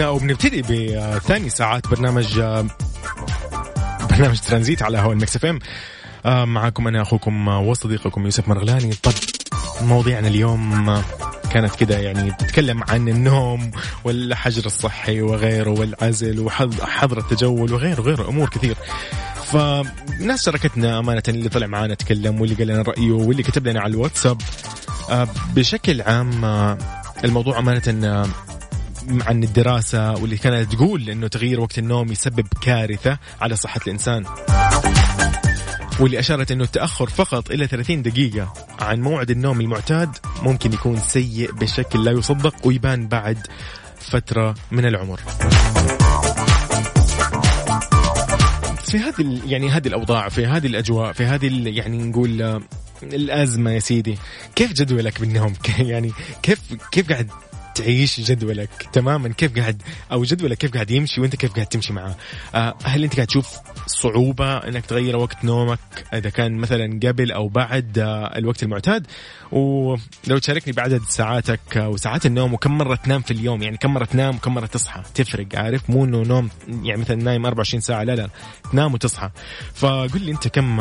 [0.02, 2.40] مكملين أو بنبتدي بثاني ساعات برنامج
[4.10, 5.58] برنامج ترانزيت على هوا ال Mix FM.
[6.26, 8.92] آه، معكم أنا أخوكم آه، وصديقكم يوسف مرغلاني.
[9.02, 9.12] طب
[9.82, 11.02] مواضيعنا اليوم
[11.50, 13.70] كانت كده يعني تتكلم عن النوم
[14.04, 18.76] والحجر الصحي وغيره والعزل وحظر التجول وغيره وغيره أمور كثير.
[19.44, 23.90] فناس شاركتنا أمانة اللي طلع معانا تكلم واللي قال لنا رأيه واللي كتب لنا على
[23.90, 24.40] الواتساب.
[25.10, 26.78] آه، بشكل عام آه،
[27.24, 27.58] الموضوع
[28.04, 28.26] آه،
[29.10, 34.24] عن الدراسة واللي كانت تقول أنه تغيير وقت النوم يسبب كارثة على صحة الإنسان.
[36.00, 40.08] واللي أشارت أنه التأخر فقط إلى 30 دقيقة عن موعد النوم المعتاد
[40.42, 43.46] ممكن يكون سيء بشكل لا يصدق ويبان بعد
[44.00, 45.20] فترة من العمر.
[48.84, 52.60] في هذه يعني هذه الأوضاع في هذه الأجواء في هذه يعني نقول آه،
[53.02, 54.18] الأزمة يا سيدي.
[54.54, 55.52] كيف جدولك بالنوم؟
[55.92, 56.12] يعني
[56.42, 56.58] كيف
[56.92, 57.30] كيف قاعد
[57.74, 59.28] تعيش جدولك تماما.
[59.28, 59.82] كيف قاعد
[60.12, 62.14] أو جدولك كيف قاعد يمشي وأنت كيف قاعد تمشي معاه؟
[62.54, 63.56] آه، هل أنت قاعد تشوف
[63.86, 65.78] صعوبة إنك تغير وقت نومك
[66.14, 69.06] إذا كان مثلا قبل أو بعد آه، الوقت المعتاد؟
[69.52, 74.04] ولو تشاركني بعدد ساعاتك آه، وساعات النوم وكم مرة تنام في اليوم؟ يعني كم مرة
[74.04, 76.48] تنام وكم مرة تصحى؟ تفرق عارف؟ مو إنه نوم
[76.82, 78.28] يعني مثلا نايم 24 ساعة لا لا
[78.72, 79.30] تنام وتصحى.
[79.74, 80.76] فقل لي أنت كم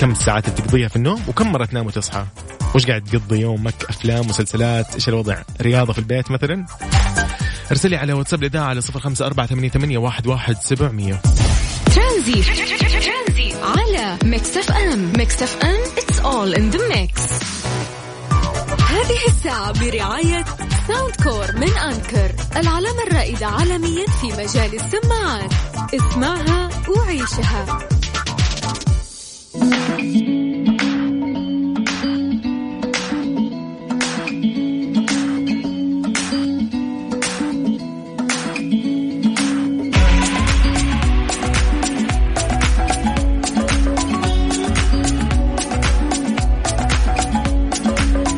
[0.00, 2.26] كم الساعات اللي تقضيها في النوم وكم مرة تنام وتصحى؟
[2.74, 6.66] وش قاعد تقضي يومك؟ أفلام مسلسلات إيش الوضع؟ رياضة في البيت مثلا.
[7.70, 11.20] ارسل لي على واتساب الإذاعة على صفر خمسة أربعة ثمانية ثمانية واحد واحد سبعمئه
[11.94, 12.42] ترانزي.
[12.42, 17.22] ترانزي على Mix FM Mix FM it's all in the mix
[18.88, 20.44] هذه الساعة برعاية
[20.88, 25.52] Soundcore من Anker العلامة الرائدة عالميا في مجال السماعات.
[25.94, 27.78] اسمعها وعيشها.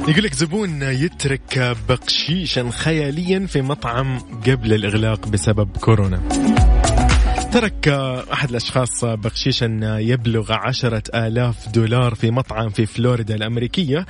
[0.09, 6.21] يقول لك زبون يترك بقشيشا خياليا في مطعم قبل الإغلاق بسبب كورونا.
[7.53, 7.89] ترك
[8.33, 14.07] أحد الأشخاص بقشيشا يبلغ عشرة آلاف دولار في مطعم في فلوريدا الأمريكية.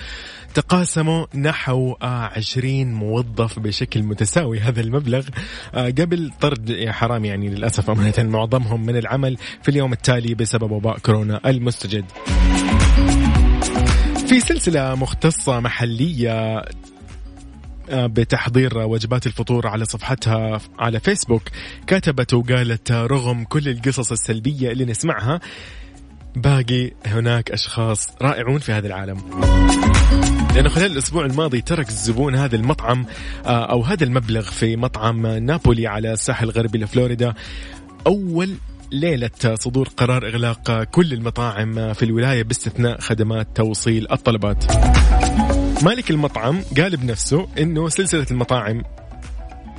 [0.55, 5.27] تقاسموا نحو 20 موظف بشكل متساوي هذا المبلغ.
[5.75, 10.99] آه، قبل طرد حرام يعني للأسف أمانة معظمهم من العمل في اليوم التالي بسبب وباء
[10.99, 12.05] كورونا المستجد.
[14.35, 16.65] في سلسلة مختصة محلية
[17.91, 21.43] آه، بتحضير وجبات الفطور على صفحتها على فيسبوك.
[21.87, 25.41] كتبت وقالت رغم كل القصص السلبية اللي نسمعها
[26.37, 29.19] باقي هناك أشخاص رائعون في هذا العالم.
[30.55, 33.07] لأنه خلال الأسبوع الماضي ترك الزبون هذا المطعم
[33.47, 37.35] آه، أو هذا المبلغ في مطعم نابولي على الساحل الغربي لفلوريدا.
[38.07, 38.55] أول
[38.95, 44.65] ليلة صدور قرار إغلاق كل المطاعم في الولاية باستثناء خدمات توصيل الطلبات.
[45.85, 48.83] مالك المطعم قال بنفسه إنه سلسلة المطاعم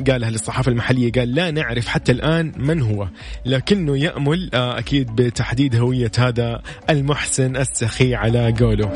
[0.09, 3.07] قالها للصحافة المحلية قال لا نعرف حتى الآن من هو
[3.45, 8.91] لكنه يأمل آه، أكيد بتحديد هوية هذا المحسن السخي على قوله.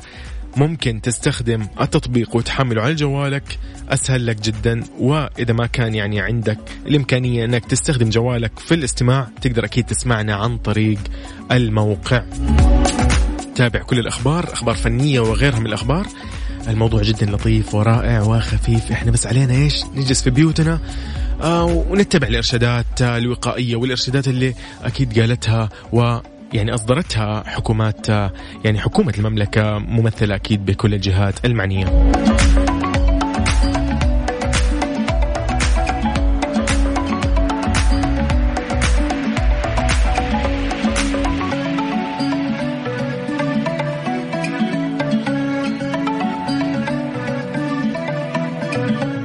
[0.58, 3.60] ممكن تستخدم التطبيق وتحمله على جوالك.
[3.89, 9.65] أسهل لك جدا وإذا ما كان يعني عندك الإمكانية إنك تستخدم جوالك في الاستماع تقدر
[9.65, 11.00] أكيد تسمعنا عن طريق
[11.52, 12.24] الموقع.
[13.56, 16.08] تابع كل الأخبار أخبار فنية وغيرها من الأخبار.
[16.67, 18.91] الموضوع جدا لطيف ورائع وخفيف.
[18.91, 20.80] إحنا بس علينا إيش؟ نجلس في بيوتنا
[21.41, 26.17] آه ونتبع الإرشادات الوقائية والإرشادات اللي أكيد قالتها و
[26.54, 28.10] يعني أصدرتها حكومات
[28.66, 32.14] يعني حكومة المملكة ممثلة أكيد بكل الجهات المعنية.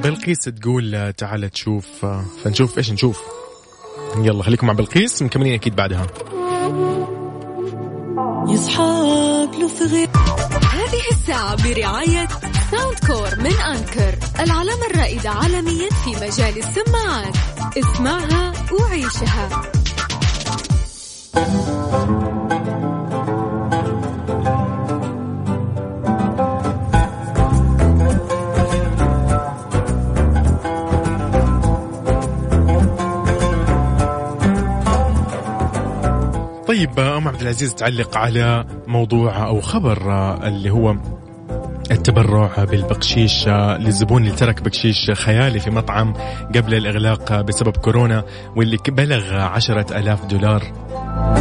[0.02, 2.06] بلقيس تقول تعال تشوف
[2.44, 3.22] فنشوف إيش نشوف
[4.16, 6.06] يلا خليكم مع بلقيس مكملين أكيد بعدها
[9.62, 10.08] له في غير
[10.72, 12.28] هذه الساعة برعاية
[12.70, 17.36] Soundcore من Anker العلامة الرائدة عالميا في مجال السماعات.
[17.78, 19.62] اسمعها وعيشها.
[36.72, 40.96] طيب أم عبد العزيز تعلق على موضوع أو خبر آه، اللي هو
[41.90, 46.14] التبرع بالبقشيش آه، للزبون اللي ترك بقشيش خيالي في مطعم
[46.54, 48.24] قبل الإغلاق بسبب كورونا
[48.56, 50.62] واللي بلغ عشرة ألاف دولار.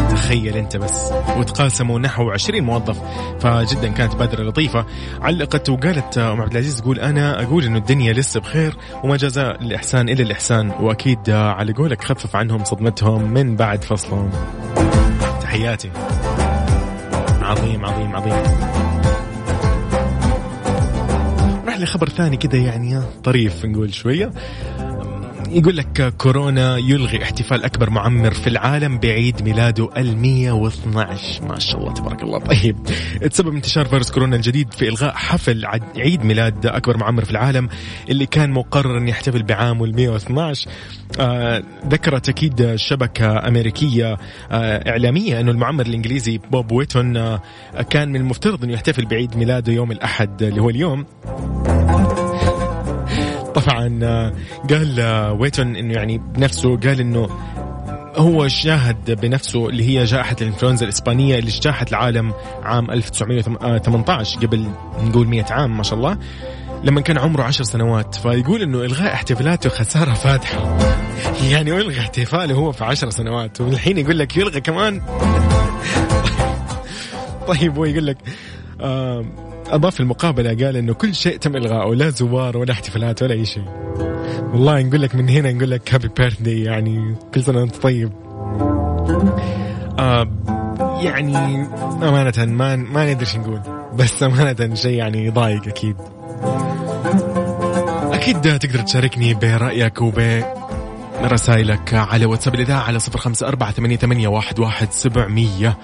[0.10, 1.12] تخيل أنت بس.
[1.38, 3.00] وتقاسموا نحو 20 موظف
[3.40, 4.86] فجدا كانت بادرة لطيفة.
[5.22, 9.62] علقت وقالت آه، أم عبد العزيز تقول أنا أقول إنه الدنيا لسه بخير وما جزاء
[9.62, 10.72] الإحسان الا الإحسان.
[10.80, 14.32] وأكيد على قولك خفف عنهم صدمتهم من بعد فصلهم.
[15.52, 15.92] تحياتي
[17.42, 18.34] عظيم عظيم عظيم.
[21.64, 24.32] نروح لي خبر ثاني كذا يعني طريف نقول شوية.
[25.54, 31.82] يقول لك كورونا يلغي احتفال أكبر معمر في العالم بعيد ميلاده ال 112 ما شاء
[31.82, 32.40] الله تبارك الله.
[32.40, 32.78] طيب
[33.32, 35.66] تسبب انتشار فيروس كورونا الجديد في إلغاء حفل
[35.98, 37.70] عيد ميلاد أكبر معمر في العالم
[38.10, 40.70] اللي كان مقرر ان يحتفل بعامه ال 112
[41.20, 44.18] آه ذكرت أكيد شبكة أمريكية
[44.52, 47.42] آه إعلامية أنه المعمر الإنجليزي بوب ويتون آه
[47.90, 51.06] كان من المفترض أنه يحتفل بعيد ميلاده يوم الأحد اللي هو اليوم.
[53.56, 54.34] طبعا آه،
[54.70, 57.30] قال آه، ويتون إنه يعني بنفسه قال إنه
[58.16, 62.34] هو شاهد بنفسه اللي هي جائحة الإنفلونزا الإسبانية اللي اجتاحت العالم
[62.64, 64.68] عام 1918 قبل
[65.04, 66.18] نقول 100 عام ما شاء الله.
[66.84, 70.78] لما كان عمره عشر سنوات فيقول إنه إلغاء احتفالاته خسارة فادحة.
[71.52, 75.02] يعني يلغي احتفاله هو في عشر سنوات والحين يقول لك يلغى كمان.
[77.48, 78.18] طيب هو يقول لك
[78.82, 79.26] آه
[79.72, 83.66] أضاف المقابلة قال إنه كل شيء تم الغائه لا زوار ولا احتفالات ولا أي شيء.
[84.54, 88.12] والله نقول لك من هنا نقول لك هابي بيرثدي يعني كل سنة وأنت طيب.
[90.00, 90.28] آه
[91.02, 91.38] يعني
[92.04, 93.62] أمانة ما ما ندري إيش نقول
[93.96, 95.96] بس أمانة شيء يعني يضايق أكيد.
[98.12, 100.44] أكيد تقدر تشاركني برأيك وب
[101.24, 103.98] رسائلك على واتساب الإذاعة على صفر خمسة أربعة ثمانية,
[104.60, 105.78] واحد سبعمية.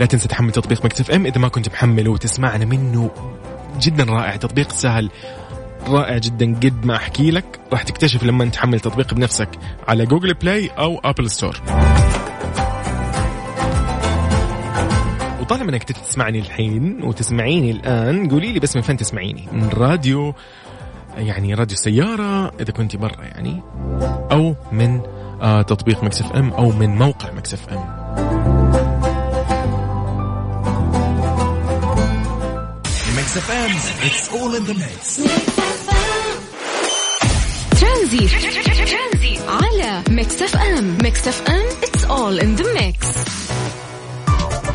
[0.00, 3.10] لا تنسى تحمل تطبيق Mix FM إذا ما كنت محمله وتسمعنا منه.
[3.80, 5.10] جدا رائع تطبيق سهل
[5.88, 6.54] رائع جدا.
[6.54, 9.48] قد ما أحكي لك راح تكتشف لما تحمل تطبيق بنفسك
[9.88, 11.60] على Google Play أو Apple Store.
[15.40, 20.34] وطالما إنك تسمعني الحين وتسمعيني الآن قولي لي بس من فين تسمعيني؟ من راديو
[21.16, 23.62] يعني راديو سيارة إذا كنت برا يعني
[24.32, 25.00] أو من
[25.42, 27.68] آه تطبيق Mix FM أو من موقع Mix F
[33.34, 33.72] M Mix FM,
[34.06, 35.20] it's all in the mix.
[37.80, 38.30] ترانزيت
[39.48, 43.06] على Mix FM Mix FM it's all in the mix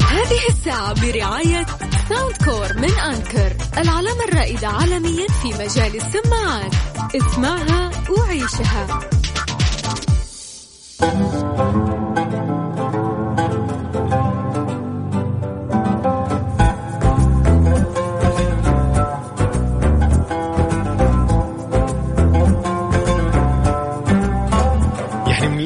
[0.10, 1.66] هذه الساعة برعاية
[2.10, 6.74] ساوند كور من أنكر العلامة الرائدة عالميا في مجال السماعات.
[7.16, 9.00] اسمعها وعيشها.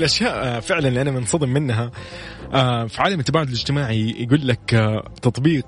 [0.04, 1.92] الأشياء آه، فعلا اللي أنا منصدم منها
[2.54, 5.66] آه، في عالم التباعد الاجتماعي يقول لك آه، تطبيق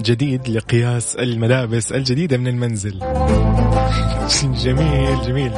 [0.00, 2.98] جديد لقياس الملابس الجديدة من المنزل.
[4.64, 5.52] جميل جميل.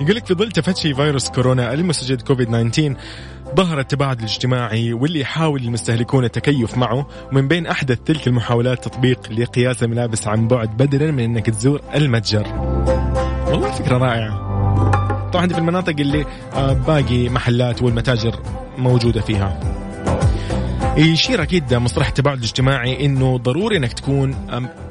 [0.00, 2.96] يقول لك في ظل تفشي فيروس كورونا المستجد كوفيد 19
[3.56, 9.82] ظهر التباعد الاجتماعي واللي يحاول المستهلكون التكيف معه ومن بين أحدث تلك المحاولات تطبيق لقياس
[9.82, 12.46] الملابس عن بعد بدلا من إنك تزور المتجر.
[13.48, 14.45] والله فكرة رائعة.
[15.36, 16.24] طبعا دي في المناطق اللي
[16.54, 18.38] آه، باقي محلات والمتاجر
[18.78, 19.60] موجودة فيها
[20.96, 24.34] يشير أكيد مصطلح التباعد الاجتماعي إنه ضروري إنك تكون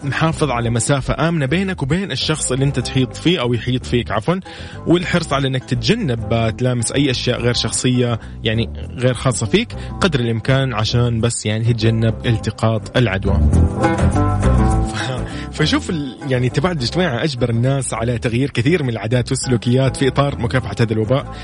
[0.04, 4.36] محافظ على مسافة آمنة بينك وبين الشخص اللي أنت تحيط فيه أو يحيط فيك عفوا
[4.88, 10.20] والحرص على إنك تتجنب آه، تلامس أي أشياء غير شخصية يعني غير خاصة فيك قدر
[10.20, 13.40] الإمكان عشان بس يعني تتجنب التقاط العدوى.
[15.56, 15.92] فشوف
[16.30, 20.94] يعني التباعد الاجتماعي أجبر الناس على تغيير كثير من العادات والسلوكيات في إطار مكافحة هذا
[20.94, 21.36] الوباء.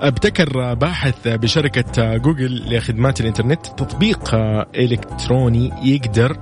[0.00, 4.34] ابتكر باحث بشركة جوجل لخدمات الإنترنت تطبيق
[4.74, 6.36] إلكتروني يقدر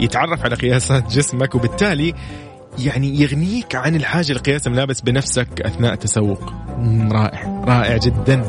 [0.00, 2.14] يتعرف على قياسات جسمك وبالتالي
[2.78, 6.52] يعني يغنيك عن الحاجة لقياس الملابس بنفسك أثناء التسوق
[7.12, 8.42] رائع رائع جدا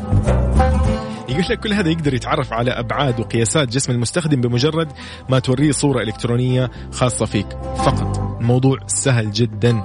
[1.28, 4.88] يقول لك كل هذا يقدر يتعرف على أبعاد وقياسات جسم المستخدم بمجرد
[5.28, 7.46] ما توريه صورة إلكترونية خاصة فيك.
[7.76, 8.18] فقط.
[8.40, 9.84] الموضوع سهل جدا.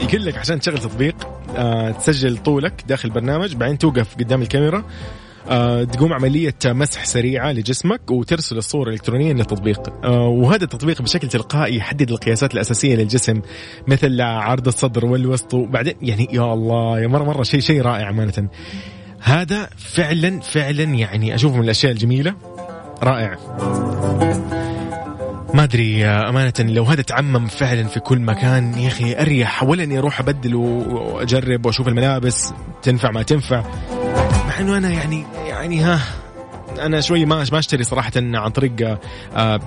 [0.00, 1.14] يقول لك عشان تشغل تطبيق
[1.56, 4.84] آه تسجل طولك داخل البرنامج بعدين توقف قدام الكاميرا.
[5.48, 11.76] آه تقوم عملية مسح سريعة لجسمك وترسل الصورة الإلكترونيا للتطبيق آه وهذا التطبيق بشكل تلقائي
[11.76, 13.40] يحدد القياسات الأساسية للجسم
[13.88, 18.48] مثل عرض الصدر والوسط وبعدين يعني يا الله يا مرة مرة شيء شيء رائع أمانة
[19.22, 22.34] هذا فعلا فعلا يعني أشوفه من الأشياء الجميلة.
[23.02, 23.38] رائع.
[25.54, 29.62] ما أدري أمانة لو هذا تعمم فعلا في كل مكان يا أخي أريح.
[29.62, 32.52] ولا اني أروح أبدل وأجرب وأشوف الملابس
[32.82, 33.62] تنفع ما تنفع.
[34.48, 36.00] مع إنه أنا يعني يعني ها
[36.80, 38.98] أنا شوي ما ما أشتري صراحة عن طريق
[39.36, 39.60] آه،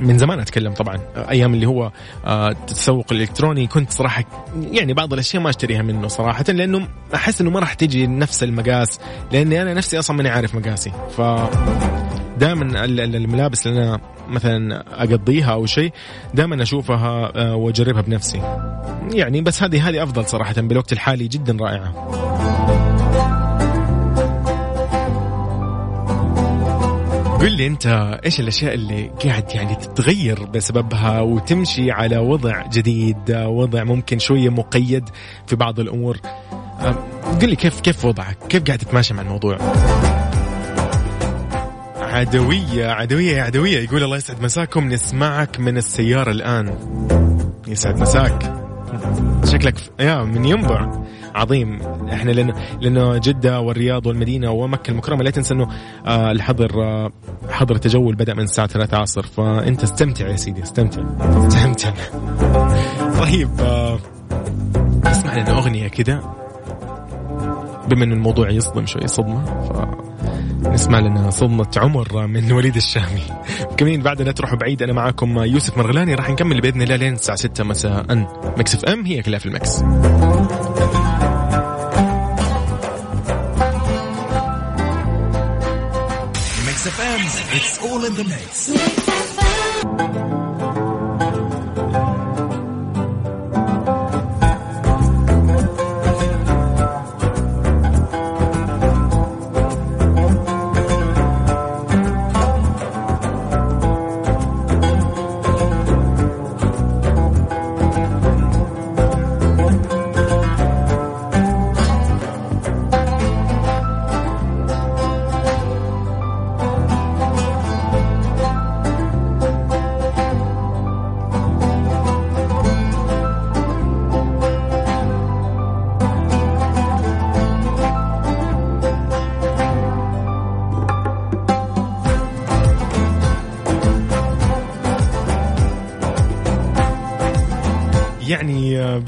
[0.00, 0.98] من زمان أتكلم طبعا.
[1.30, 1.90] أيام اللي هو
[2.24, 4.24] آه، التسوق الإلكتروني كنت صراحة
[4.72, 9.00] يعني بعض الأشياء ما أشتريها منه صراحة لأنه أحس إنه ما راح تجي نفس المقاس
[9.32, 10.92] لأني أنا نفسي أصلا ماني عارف مقاسي.
[11.16, 11.20] ف
[12.38, 15.92] دائما ال- ال- الملابس اللي أنا مثلا أقضيها أو شيء
[16.34, 18.40] دائما أشوفها آه، وأجربها بنفسي.
[19.12, 22.77] يعني بس هذه هذه أفضل صراحة بالوقت الحالي جدا رائعة.
[27.40, 27.86] قل لي انت
[28.24, 35.08] إيش الأشياء اللي قاعد يعني تتغير بسببها وتمشي على وضع جديد وضع ممكن شوية مقيد
[35.46, 36.18] في بعض الأمور؟
[37.40, 39.58] قل لي كيف كيف وضعك؟ كيف قاعد تتماشى مع الموضوع؟
[41.96, 43.78] عدوية عدوية يا عدوية.
[43.78, 44.88] يقول الله يسعد مساكم.
[44.88, 46.74] نسمعك من السيارة الآن.
[47.68, 48.54] يسعد مساك.
[49.44, 51.07] شكلك يا من ينبع.
[51.38, 51.80] عظيم.
[52.12, 55.68] إحنا لأنه لأنه جدة والرياض والمدينة ومكة المكرمة لا تنسى انه
[56.06, 57.10] الحظر آه
[57.50, 61.92] حظر التجول بدأ من الساعة 3 عصر فأنت استمتع يا سيدي استمتع استمتع.
[63.20, 63.98] طيب آه
[65.04, 66.34] اسمع لنا أغنية كذا
[67.88, 69.98] بما إن الموضوع يصدم شوي صدمة ف
[70.68, 73.22] نسمع لنا صدمة عمر من وليد الشامي.
[73.76, 77.36] كمان بعد لا تروحوا بعيد أنا معاكم يوسف مرغلاني راح نكمل بإذن الله لين الساعة
[77.36, 78.26] 6 مساء.
[78.58, 79.82] Mix FM هي كلها في ال mix.
[87.50, 90.47] It's all in the mix.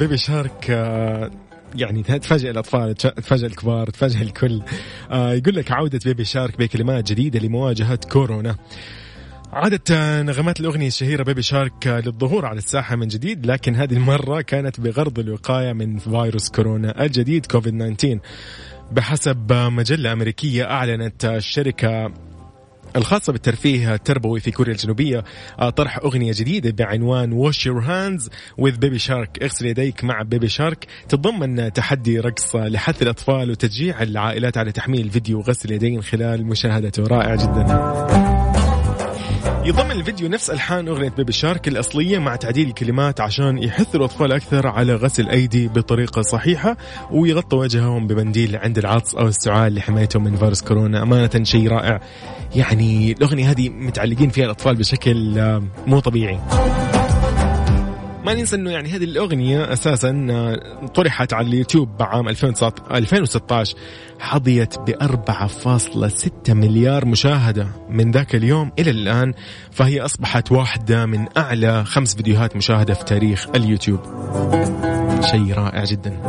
[0.00, 1.30] بيبي شارك آه،
[1.74, 4.62] يعني تفاجئ الأطفال تفاجئ الكبار تفاجئ الكل.
[5.10, 8.56] آه، يقول لك عودة بيبي شارك بكلمات جديدة لمواجهة كورونا.
[9.52, 14.40] عادت نغمات الأغنية الشهيرة بيبي شارك آه، للظهور على الساحة من جديد لكن هذه المرة
[14.40, 18.18] كانت بغرض الوقاية من فيروس كورونا الجديد كوفيد 19
[18.92, 22.12] بحسب مجلة أمريكية أعلنت الشركة
[22.96, 25.24] الخاصة بالترفيه التربوي في كوريا الجنوبية
[25.58, 28.28] آه، طرح أغنية جديدة بعنوان Wash Your Hands
[28.60, 29.42] with Baby Shark.
[29.42, 35.40] اغسل يديك مع بيبي شارك تتضمن تحدي رقص لحث الأطفال وتشجيع العائلات على تحميل فيديو
[35.40, 38.29] غسل اليدين خلال مشاهدته رائع جدا.
[39.64, 44.66] يضمن الفيديو نفس ألحان أغنية بيبي شارك الأصلية مع تعديل الكلمات عشان يحث الاطفال أكثر
[44.66, 46.76] على غسل الايدي بطريقة صحيحة
[47.10, 51.02] ويغطوا وجههم بمنديل عند العطس أو السعال لحمايتهم من فيروس كورونا.
[51.02, 52.00] أمانة شيء رائع.
[52.56, 56.40] يعني الأغنية هذه متعلقين فيها الأطفال بشكل آه، مو طبيعي.
[58.24, 63.76] ما ننسى إنه يعني هذه الأغنية أساسا آه، طرحت على اليوتيوب عام 2016
[64.18, 69.34] حظيت ب 4.6 مليار مشاهدة من ذاك اليوم إلى الآن
[69.70, 74.00] فهي أصبحت واحدة من أعلى خمس فيديوهات مشاهدة في تاريخ اليوتيوب.
[75.20, 76.20] شيء رائع جدا.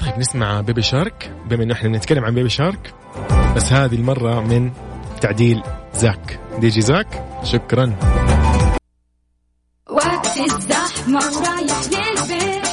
[0.00, 1.32] طيب نسمع بيبي شارك.
[1.50, 2.94] بما إنه إحنا بنتكلم عن بيبي شارك
[3.56, 4.70] بس هذه المرة من
[5.20, 5.62] تعديل
[5.94, 6.43] زاك.
[6.58, 7.06] دي جي زاك
[7.44, 7.96] شكرا.
[9.90, 12.63] وقت الزحمة ورايح للبيت.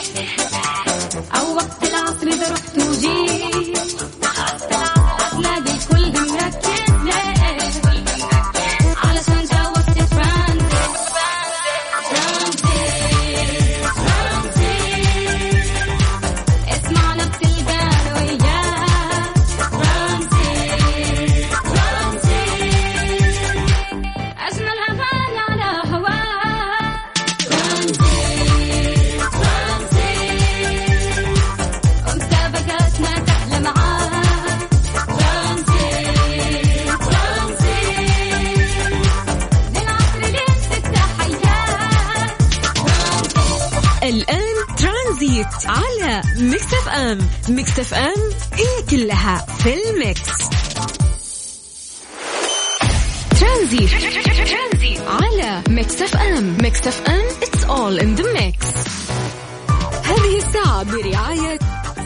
[46.37, 50.21] Mix FM Mix FM هي كلها في ال mix.
[53.39, 53.89] ترانزيت
[55.07, 58.65] على Mix FM Mix FM it's all in the mix.
[60.03, 61.59] هذه الساعة برعاية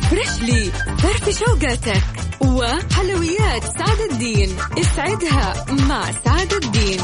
[0.10, 2.04] Freshly فرفش أوقاتك
[2.42, 4.58] وحلويات سعد الدين.
[4.78, 7.02] اسعدها مع سعد الدين.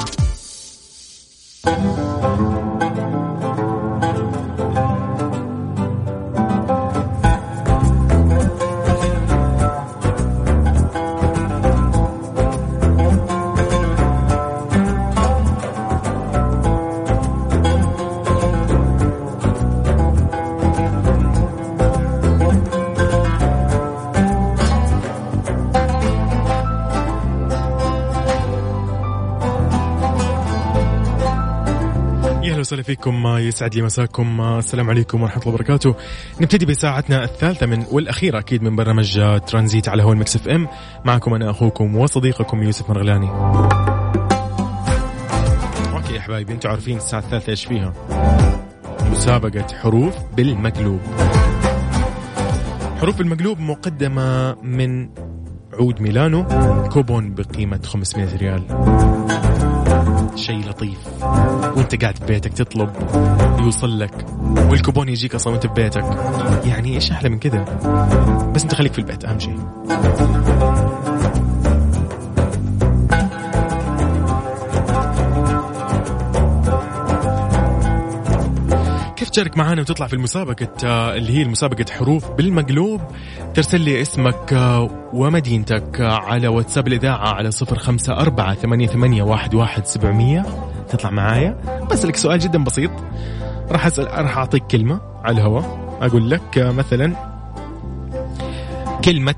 [32.71, 35.95] وسهلا فيكم يسعد لي مساكم السلام عليكم ورحمة الله وبركاته.
[36.41, 40.67] نبتدي بساعتنا الثالثة من والأخيرة أكيد من برنامج ترانزيت على هوا Mix FM.
[41.05, 43.29] معكم أنا أخوكم وصديقكم يوسف مرغلاني.
[45.93, 47.93] OK يا حبايبي أنتم عارفين الساعة الثالثة إيش فيها؟
[49.11, 50.99] مسابقة حروف بالمقلوب.
[52.99, 55.09] حروف المقلوب مقدمة من
[55.73, 56.43] عود ميلانو
[56.87, 58.63] كوبون بقيمة 500 ريال.
[60.41, 60.97] شيء لطيف.
[61.77, 62.89] وانت قاعد ببيتك تطلب
[63.59, 64.25] يوصل لك
[64.69, 66.05] والكوبون يجيك أصلا وانت ببيتك
[66.65, 67.63] يعني إيش أحلى من كذا؟
[68.55, 69.59] بس أنت خليك في البيت أهم شيء.
[79.15, 83.01] كيف تشارك معنا وتطلع في المسابقة آه، اللي هي المسابقة حروف بالمقلوب؟
[83.53, 84.57] ترسل لي اسمك
[85.13, 90.45] ومدينتك على واتساب الإذاعة على صفر خمسة أربعة ثمانية, ثمانية واحد, واحد سبعمية
[90.89, 91.57] تطلع معايا
[91.91, 92.91] بسألك سؤال جدا بسيط
[93.71, 97.15] راح أسأل راح أعطيك كلمة على الهواء أقول لك مثلا
[99.05, 99.35] كلمة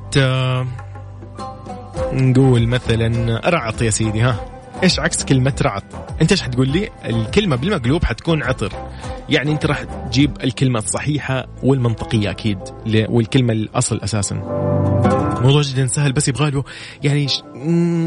[2.14, 4.36] نقول مثلا رعط يا سيدي ها
[4.84, 5.84] إيش عكس كلمة رعط؟
[6.22, 8.74] أنت إيش حتقول لي؟ الكلمة بالمقلوب حتكون عطر.
[9.34, 12.60] يعني انت راح تجيب الكلمة الصحيحة والمنطقية أكيد
[13.10, 14.36] والكلمة الأصل أساسا.
[15.42, 16.64] موضوع جدا سهل بس يبغى له
[17.04, 17.28] يعني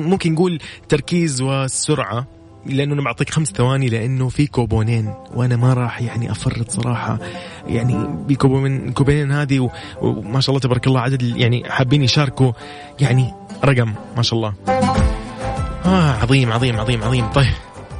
[0.09, 0.59] ممكن نقول
[0.89, 2.27] تركيز وسرعة
[2.67, 7.19] لأنه أنا بعطيك خمس ثواني لأنه في كوبونين وأنا ما راح يعني أفرط صراحة.
[7.67, 9.71] يعني بكوبون الكوبونين هذه
[10.03, 12.53] وما شاء الله تبارك الله عدد يعني حابين يشاركوا
[13.01, 14.55] يعني رقم ما شاء الله.
[15.85, 17.27] آه عظيم عظيم عظيم عظيم.
[17.27, 17.53] طيب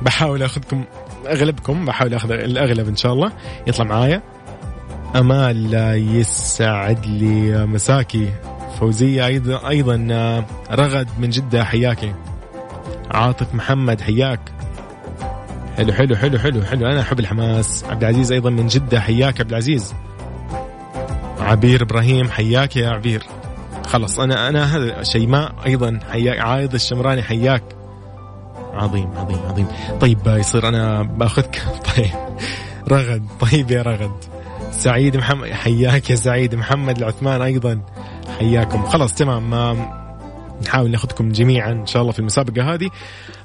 [0.03, 0.85] بحاول أخذكم
[1.27, 3.33] أغلبكم بحاول أخذ الأغلب إن شاء الله.
[3.67, 4.23] يطلع معايا.
[5.17, 5.75] امال
[6.17, 8.33] يسعد لي مساكي.
[8.81, 12.15] فوزية أيضا أيضا آه، رغد من جدة حياكي.
[13.11, 14.41] عاطف محمد حياك.
[15.77, 16.87] حلو حلو حلو حلو حلو.
[16.87, 17.85] أنا أحب الحماس.
[17.85, 19.95] عبد العزيز أيضا من جدة حياك عبد العزيز.
[21.41, 23.23] عبير إبراهيم حياك يا عبير.
[23.87, 26.39] خلص أنا أنا هذا شيماء أيضا حياك.
[26.39, 27.76] عايض الشمراني حياك.
[28.77, 29.67] عظيم عظيم عظيم.
[30.01, 31.63] طيب يصير أنا بأخذك؟
[31.97, 32.11] طيب.
[32.89, 33.27] رغد.
[33.41, 34.13] طيب يا رغد.
[34.71, 37.81] سعيد محمد حياك يا سعيد محمد العثمان أيضا.
[38.39, 38.87] حياكم.
[38.87, 39.77] خلاص تمام.
[40.63, 42.91] نحاول نأخذكم جميعا إن شاء الله في المسابقة هذه.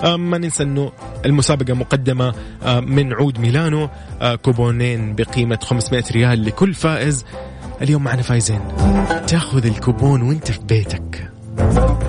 [0.03, 0.91] آم، ما ننسى إنه
[1.25, 3.89] المسابقة مقدمة آم، من عود ميلانو.
[4.21, 7.25] آه، كوبونين بقيمة 500 ريال لكل فائز.
[7.81, 8.61] اليوم معنا فايزين.
[9.27, 11.30] تأخذ الكوبون وانت في بيتك.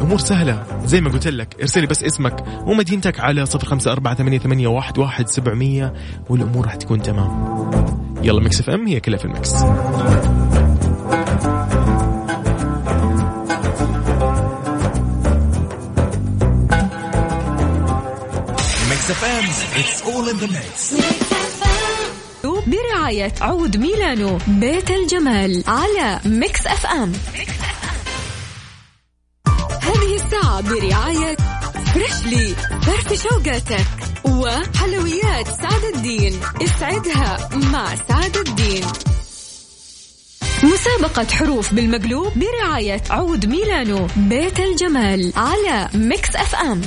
[0.03, 0.62] امور سهلة.
[0.84, 4.98] زي ما قلت لك ارسلي بس اسمك ومدينتك على صفر خمسة أربعة ثمانية, ثمانية واحد,
[4.98, 5.92] واحد سبعمية
[6.28, 7.70] والأمور راح تكون تمام.
[8.22, 9.53] يلا Mix FM هي كلها في ال mix
[18.90, 19.44] Mix FM,
[19.80, 20.94] it's all in the mix.
[22.66, 27.12] برعاية عود ميلانو بيت الجمال على Mix FM.
[30.68, 31.36] برعاية
[31.95, 33.86] Freshly فرفش أوقاتك
[34.24, 36.40] وحلويات سعد الدين.
[36.62, 38.84] اسعدها مع سعد الدين.
[40.62, 46.82] مسابقة حروف بالمقلوب برعاية عود ميلانو بيت الجمال على Mix FM.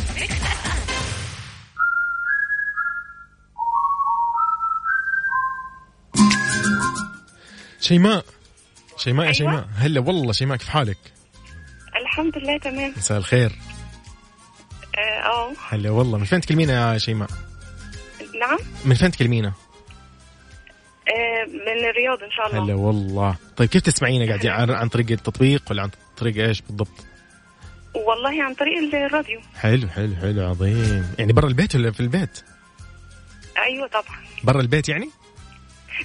[7.81, 8.25] شيماء.
[8.97, 9.33] شيماء يا أيوة.
[9.33, 9.67] شيماء.
[9.77, 10.97] هلا والله شيماء كيف حالك؟
[12.01, 12.93] الحمد لله تمام.
[12.97, 13.51] مساء الخير.
[14.97, 15.51] آه آه.
[15.69, 17.29] هلا والله من فين تكلمينا يا شيماء؟
[18.39, 18.57] نعم.
[18.85, 19.53] من فين تكلمينا؟
[21.07, 22.63] آه من الرياض إن شاء الله.
[22.63, 23.35] هلا والله.
[23.57, 27.05] طيب كيف تسمعينا قاعدين عن, عن طريق التطبيق ولا عن طريق إيش بالضبط؟
[27.95, 29.39] والله عن طريق الراديو.
[29.55, 31.15] حلو حلو حلو عظيم.
[31.19, 32.39] يعني برا البيت ولا في البيت؟
[33.57, 34.17] أيوه طبعا.
[34.43, 35.09] برا البيت يعني؟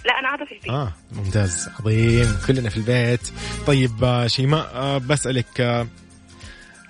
[0.07, 0.71] لا أنا قاعدة في البيت.
[0.71, 3.21] آه ممتاز عظيم كلنا في البيت.
[3.67, 5.87] طيب آه، شيماء آه، بسألك آه،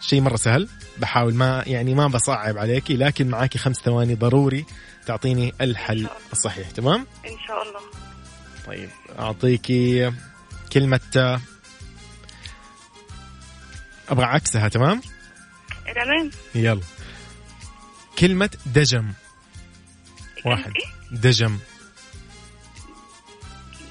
[0.01, 4.65] شيء مرة سهل بحاول ما يعني ما بصعب عليكي لكن معاكي خمس ثواني ضروري
[5.07, 7.81] تعطيني الحل الصحيح تمام؟ إن شاء الله.
[8.67, 8.89] طيب
[9.19, 10.13] أعطيكي
[10.73, 11.41] كلمة آه،
[14.09, 15.01] أبغى عكسها تمام؟
[15.95, 16.31] تمام.
[16.55, 16.81] يلا.
[18.19, 19.13] كلمة دجم.
[20.45, 20.73] واحد.
[20.77, 21.59] إيه؟ دجم.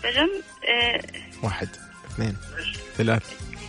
[0.06, 0.30] نجم
[0.70, 1.02] آه
[1.43, 1.70] واحد
[2.12, 2.36] اثنين
[2.97, 3.24] ثلاث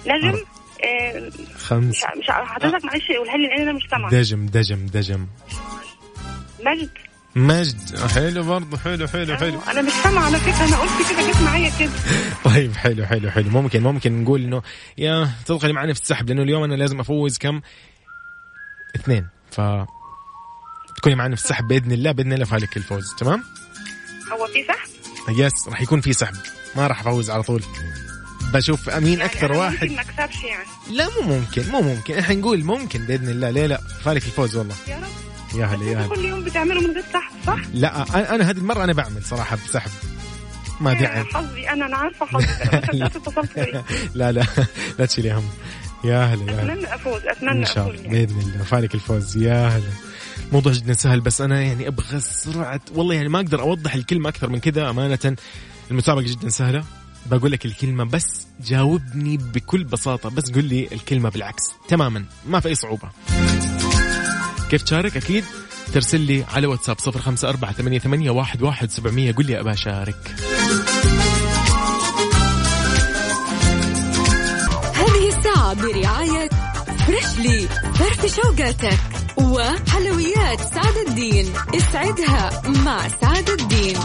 [0.06, 0.44] نجم.
[0.84, 5.26] آه خمس مش حضرتك معلش قولها لي لأن أنا مش سامعه دجم دجم دجم.
[6.60, 6.90] مجد.
[7.36, 8.06] مجد.
[8.14, 9.60] حلو برضه حلو حلو حلو.
[9.60, 11.90] آه، أنا مش سامعه على فكرة أنا قلت كده جت معايا كده.
[12.52, 13.50] طيب حلو حلو حلو.
[13.50, 14.62] ممكن ممكن نقول إنه
[14.98, 17.60] يا تدخلي معنا في السحب لأنه اليوم أنا لازم أفوز كم؟
[18.96, 19.28] اثنين.
[19.50, 19.60] ف
[20.96, 23.44] تكوني معنا في السحب بإذن الله بإذن الله فالك الفوز تمام؟
[24.32, 24.88] هو في سحب؟
[25.28, 26.34] يس راح يكون في سحب.
[26.76, 27.62] ما راح أفوز على طول.
[28.52, 29.88] بشوف مين يعني أكثر واحد.
[29.88, 30.64] ممكن ما اكسبش يعني.
[30.90, 32.18] لا مو ممكن مو ممكن.
[32.18, 33.50] إحنا نقول ممكن بإذن الله.
[33.50, 34.74] ليه لا؟ فالك الفوز والله.
[34.88, 35.60] يا رب.
[35.60, 36.08] يا هلا يا هلا.
[36.14, 39.58] كل يوم بتعملوا من غير سحب صح؟ لا أنا أنا هذه المرة أنا بعمل صراحة
[39.68, 39.90] بسحب.
[40.80, 41.24] ما دعم.
[41.26, 42.46] حظي أنا أنا عارفة حظي.
[43.06, 43.58] اتصلت
[44.14, 44.44] لا لا.
[44.98, 45.44] لا تشيلي هم.
[46.04, 46.72] يا هلا يا هلا.
[46.72, 48.00] أتمنى أفوز أتمنى إن شاء الله.
[48.02, 48.08] يعني.
[48.26, 48.64] بإذن الله.
[48.64, 49.36] فالك الفوز.
[49.36, 50.09] يا هلا.
[50.52, 54.50] موضوع جدا سهل بس أنا يعني أبغى سرعة والله يعني ما أقدر أوضح الكلمة أكثر
[54.50, 55.36] من كذا أمانة.
[55.90, 56.84] المسابقة جدا سهلة.
[57.26, 61.62] بقول لك الكلمة بس جاوبني بكل بساطة بس قل لي الكلمة بالعكس.
[61.88, 62.24] تماما.
[62.46, 63.08] ما في أي صعوبة.
[64.70, 65.44] كيف تشارك؟ أكيد.
[65.92, 68.90] ترسل لي على واتساب صفر خمسة أربعة ثمانية, ثمانية واحد, واحد.
[68.90, 70.34] سبعمية قل لي أبا أشارك.
[74.94, 76.48] هذه الساعة برعاية
[77.10, 78.98] Freshly فرفش أوقاتك
[79.38, 81.46] وحلويات سعد الدين.
[81.74, 83.96] اسعدها مع سعد الدين.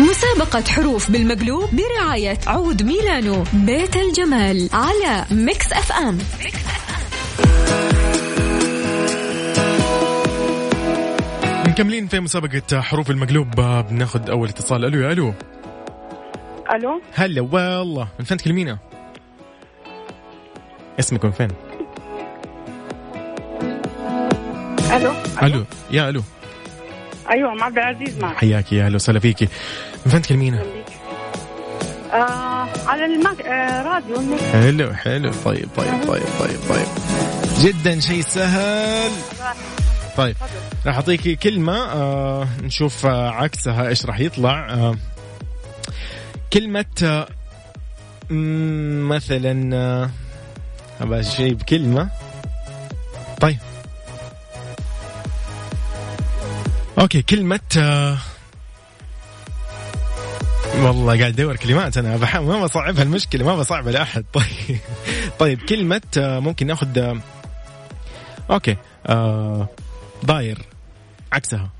[0.00, 6.18] مسابقة حروف بالمقلوب برعاية عود ميلانو بيت الجمال على Mix FM.
[11.70, 13.50] مكملين في مسابقة حروف المقلوب.
[13.90, 14.84] بناخذ أول اتصال.
[14.84, 15.34] ألو يا ألو.
[16.72, 18.08] ألو؟ هلا والله.
[18.18, 18.89] من فين تكلمينا؟
[21.00, 21.48] اسمك من فين؟
[24.96, 25.64] ألو؟ ألو.
[25.90, 26.22] يا ألو.
[27.30, 28.36] أيوه مع عبد العزيز معك.
[28.36, 29.48] حياكي يا أهلا وسهلا فيكي.
[30.06, 30.62] من فين تكلمينا؟
[32.12, 33.40] آه على المك...
[33.40, 34.16] آه راديو.
[34.16, 34.40] المك...
[34.40, 35.32] حلو حلو.
[35.44, 36.86] طيب طيب طيب طيب طيب.
[37.60, 39.10] جدا شيء سهل.
[40.16, 40.36] طيب
[40.86, 44.72] راح اعطيكي كلمة آه نشوف آه عكسها إيش راح يطلع.
[44.72, 44.94] آه
[46.52, 47.26] كلمة آه
[49.08, 50.10] مثلا آه
[51.00, 52.08] أبغى شيء بكلمة
[53.40, 53.58] طيب
[56.98, 58.18] OK كلمة آه.
[60.76, 62.16] والله قاعد أدور كلمات أنا.
[62.16, 64.24] بحاول ما بصعبها المشكلة ما بصعبها لأحد.
[64.32, 64.78] طيب.
[65.38, 67.20] طيب كلمة آه، ممكن ناخذ آه،
[68.50, 68.76] OK
[69.06, 69.68] آه.
[70.26, 70.58] ضاير.
[71.32, 71.70] عكسها.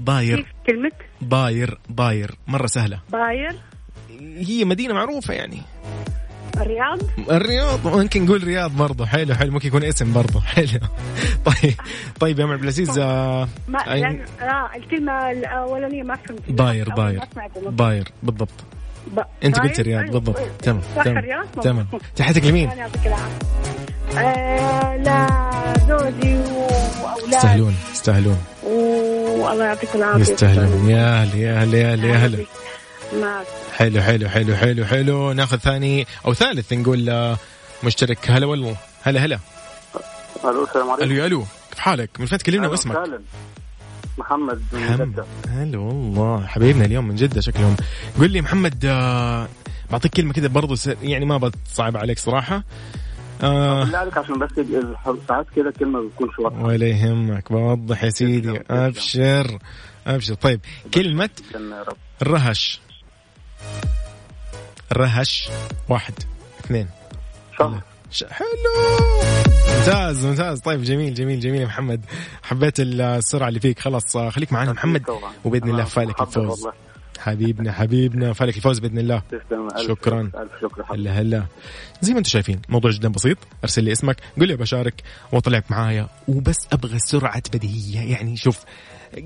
[0.00, 0.54] ضاير.
[0.66, 0.90] كلمة؟
[1.24, 2.34] ضاير ضاير.
[2.46, 3.00] مرة سهلة.
[3.12, 3.56] باير
[4.20, 5.62] هي مدينة معروفة يعني.
[6.62, 6.98] الرياض؟
[7.30, 9.52] الرياض ممكن نقول رياض برضه حلو حلو.
[9.52, 10.68] ممكن يكون اسم برضه حلو.
[11.44, 11.74] طيب
[12.20, 16.40] طيب يا ام عبد العزيز آه ما أين- لأن آه الكلمة الأولانية ما فهمت.
[17.20, 17.70] ما سمعته.
[17.70, 18.50] ضاير بالضبط.
[19.16, 20.04] ب- أنت؟ قلت رياض.
[20.04, 20.38] بالضبط.
[20.62, 21.86] تمام تمام تمام.
[22.16, 23.14] تحياتك لمين؟ العافية.
[24.18, 25.26] آه لا
[25.88, 26.36] زوجي
[27.02, 30.20] وأولاد يستاهلون يستاهلون والله يعطيك العافية.
[30.32, 31.78] يستاهلون يا هلا يا هلا
[32.08, 32.38] يا هلا
[33.12, 33.42] ما
[33.72, 35.32] حلو حلو حلو حلو حلو.
[35.32, 37.36] ناخذ ثاني أو ثالث نقول
[37.84, 38.76] مشترك هلا والله.
[39.02, 39.38] هلا هلا.
[40.44, 41.10] ألو السلام عليكم.
[41.10, 41.44] ألو يا ألو.
[41.70, 43.20] كيف حالك؟ من فين تكلمنا واسمك وسهلاً.
[44.18, 45.12] محمد من محمد.
[45.12, 45.24] جدة.
[45.48, 46.46] هلا والله.
[46.46, 47.76] حبيبنا اليوم من جدة شكلهم.
[48.18, 49.48] قل لي محمد آه،
[49.90, 52.64] بعطيك كلمة كذا برضو يعني ما بتصعب عليك صراحة.
[53.42, 54.50] آه بالله عليك عشان بس
[55.28, 56.46] ساعات كده كلمة بتكون شوية.
[56.46, 57.52] ولا يهمك.
[57.52, 58.60] بوضح يا سيدي.
[58.70, 59.58] أبشر
[60.06, 60.34] أبشر.
[60.34, 60.60] طيب
[60.94, 61.30] كلمة
[62.22, 62.54] يا
[64.92, 65.48] الرهش
[65.88, 66.14] واحد.
[66.64, 66.88] اثنين.
[67.58, 67.80] شهر
[68.10, 68.46] ش- حلو.
[69.78, 70.60] ممتاز ممتاز.
[70.60, 72.04] طيب جميل جميل جميل يا محمد.
[72.42, 73.78] حبيت السرعة اللي فيك.
[73.80, 75.02] خلاص آه، خليك معنا محمد.
[75.44, 76.64] وبإذن الله فالك الفوز.
[76.64, 76.72] والله.
[77.18, 78.32] حبيبنا حبيبنا.
[78.32, 79.22] فالك الفوز بإذن الله.
[79.32, 79.84] ألف شكراً.
[79.86, 80.20] شكر.
[80.20, 81.08] ألف شكر حبيبي.
[81.08, 81.44] هلا هلا.
[82.00, 83.38] زي ما أنتم شايفين موضوع جدا بسيط.
[83.64, 85.02] أرسل لي اسمك قول لي بشارك
[85.32, 86.08] واطلعك معايا.
[86.28, 88.12] وبس أبغى سرعة بديهية.
[88.12, 88.58] يعني شوف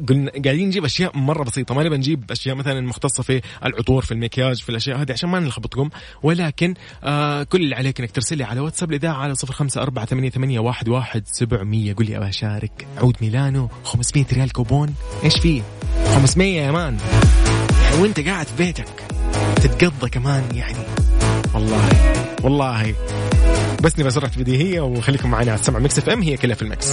[0.08, 1.74] قلنا قاعدين نجيب أشياء مرة بسيطة.
[1.74, 5.40] ما نبغى نجيب أشياء مثلا مختصة في العطور في المكياج في الأشياء هذه عشان ما
[5.40, 5.90] نلخبطكم.
[6.22, 6.74] ولكن
[7.04, 10.30] آه كل اللي عليك إنك ترسل لي على واتساب الإذاعة على صفر خمسة أربعة ثمانية,
[10.30, 11.94] ثمانية واحد, واحد سبعمية.
[11.94, 14.94] قول لي أبغى اشارك عود ميلانو 500 ريال كوبون.
[15.24, 15.62] إيش فيه؟
[16.14, 16.98] 500 يا man.
[18.00, 18.84] وانت قاعد في بيتك
[19.56, 20.78] تتقضى كمان يعني.
[21.54, 21.88] والله.
[22.42, 22.94] والله.
[23.82, 26.86] بس نبغى سرعه بديهية وخليكم معنا على السمع Mix FM هي كلها في ال mix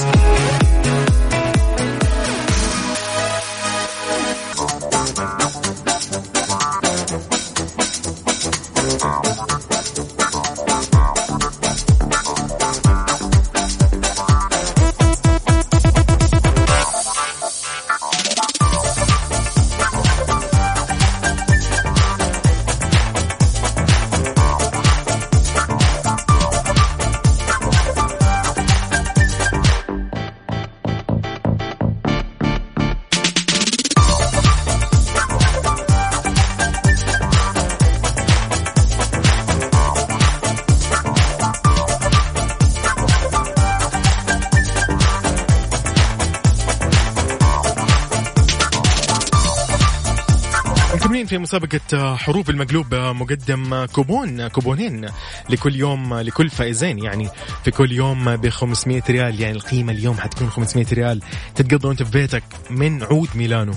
[51.49, 55.09] مسابقة آه، حروف المقلوب آه، مقدم آه، كوبون كوبونين
[55.49, 57.29] لكل يوم لكل فائزين يعني
[57.63, 61.21] في كل يوم ب 500 ريال يعني القيمة اليوم حتكون 500 ريال
[61.55, 63.73] تتقضى وأنت في بيتك من عود ميلانو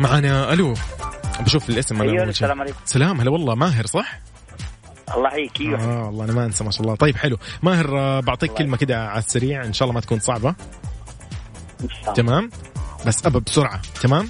[0.00, 0.74] معنا ألو
[1.40, 2.24] بشوف الاسم أنا أيوة،.
[2.24, 2.78] السلام عليكم.
[2.84, 4.18] سلام هلا والله ماهر صح؟
[5.16, 8.52] الله يحييك أيوه آه والله أنا ما أنسى ما شاء الله طيب حلو ماهر بعطيك
[8.52, 10.54] كلمة كده على السريع إن شاء الله ما تكون الله.
[12.14, 12.50] تمام؟
[13.06, 14.28] بس أبى بسرعة تمام؟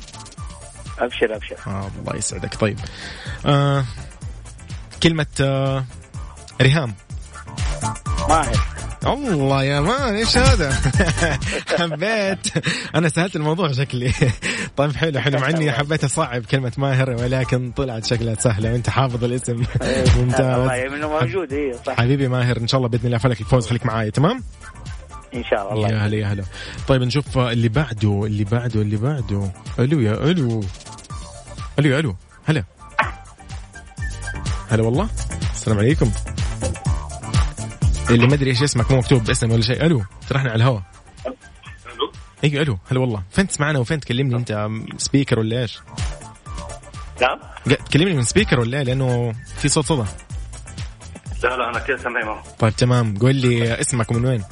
[1.05, 1.57] أبشر أبشر.
[1.67, 2.55] آه الله يسعدك.
[2.55, 2.79] طيب.
[3.47, 3.85] آه
[5.03, 5.85] كلمة آه
[6.63, 6.95] ريهام.
[8.29, 8.73] ماهر
[9.07, 10.73] الله يا مان إيش هذا؟
[11.79, 12.39] حبيت.
[12.95, 14.13] أنا سهلت الموضوع شكلي.
[14.77, 15.39] طيب حلو حلو.
[15.39, 18.73] مع إني حبيت أصعب كلمة ماهر ولكن طلعت شكلها سهلة.
[18.73, 19.53] وأنت حافظ الاسم.
[19.53, 21.53] الله ممتاز منه موجود.
[21.53, 21.97] أيوه صح.
[21.97, 24.11] حبيبي ماهر إن شاء الله بإذن الله فلك الفوز خليك معاي.
[24.11, 24.43] تمام؟
[25.35, 25.89] إن شاء الله.
[25.89, 26.07] يا.
[26.07, 26.45] هلا يا هلا.
[26.89, 29.51] طيب نشوف اللي بعده اللي بعده اللي بعده.
[29.79, 30.65] ألو يا ألو.
[31.79, 32.17] ألو ألو.
[32.45, 32.65] هلا.
[34.71, 35.09] هلا والله.
[35.55, 36.13] السلام عليكم.
[38.11, 39.85] اللي ما أدري إيش اسمك مو مكتوب باسم ولا شيء.
[39.87, 40.83] ألو ترى إحنا على الهواء
[42.45, 42.79] أيوه ألو.
[42.91, 43.23] هلا والله.
[43.31, 45.81] فين تسمعنا وفين تكلمني أنت سبيكر ولا إيش؟
[47.21, 47.39] نعم.
[47.77, 50.09] تكلمني من سبيكر ولا إيه؟ لأنه في صوت صدى.
[51.43, 53.19] لا لا أنا كده سامعي معه طيب تمام.
[53.19, 54.45] قول لي اسمك ومن وين؟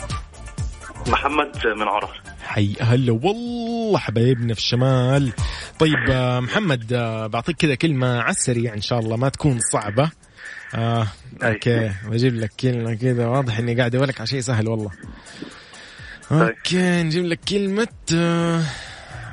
[1.06, 2.20] محمد من عرر
[2.50, 2.74] حي.
[2.80, 5.32] هلا والله حبايبنا في الشمال.
[5.78, 10.10] طيب آه، محمد آه، بعطيك كذا كلمة على السريع إن شاء الله ما تكون صعبة.
[10.74, 11.06] آه.
[11.42, 14.90] OK بجيب لك كلمة كذا واضح إني قاعد أقول لك على شيء سهل والله.
[16.32, 18.62] OK نجيب لك كلمة آه،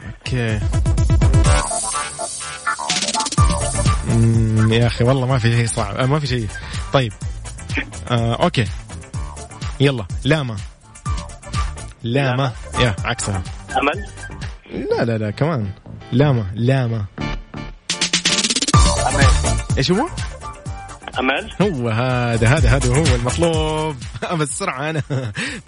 [0.07, 0.59] OK.
[4.75, 6.47] يا أخي والله ما في شيء صعب ما في شيء.
[6.93, 7.13] طيب
[8.11, 8.65] آه أوكي.
[9.79, 10.57] يلا لاما.
[12.13, 12.51] لاما.
[12.79, 13.43] يا عكسها.
[13.77, 14.05] أمل؟
[14.89, 15.67] لا لا لا كمان.
[16.11, 17.05] لاما لاما.
[19.07, 19.25] أمل.
[19.77, 20.07] إيش هو؟
[21.19, 21.51] أمل.
[21.61, 23.95] هو هذا هذا هذا هو المطلوب.
[24.33, 25.01] بس بسرعة أنا.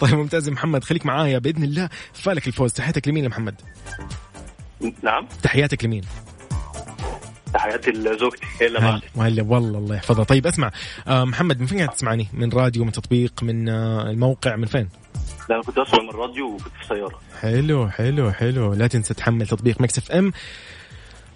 [0.00, 0.84] طيب ممتاز يا محمد.
[0.84, 1.88] خليك معايا بإذن الله.
[2.12, 2.72] فالك الفوز.
[2.72, 3.54] تحياتك لمين يا محمد؟
[5.02, 5.26] نعم.
[5.42, 6.04] تحياتك لمين؟
[7.54, 9.00] تحياتي لزوجتي هلا.
[9.16, 10.24] وهلا والله الله يحفظها.
[10.24, 10.70] طيب اسمع.
[11.08, 14.88] آه محمد من فين قاعد تسمعني؟ من راديو من تطبيق من آه الموقع من فين؟
[15.48, 18.74] لا أنا كنت اسمع من الراديو وكنت في السياره حلو حلو حلو.
[18.74, 20.32] لا تنسى تحمل تطبيق Mix FM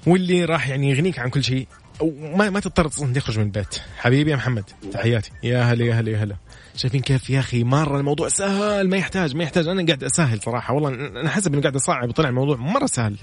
[0.06, 1.66] واللي راح يعني يغنيك عن كل شيء.
[2.00, 3.80] وما ما تضطر تخرج من البيت.
[3.98, 5.30] حبيبي يا محمد تحياتي.
[5.42, 6.36] يا هلا يا هلا يا هلا.
[6.76, 9.68] شايفين كيف يا أخي؟ مرة الموضوع سهل ما يحتاج ما يحتاج.
[9.68, 10.74] أنا قاعد أسهل صراحة.
[10.74, 13.16] والله أنا حسب إني قاعد أصعب وطلع الموضوع مرة سهل.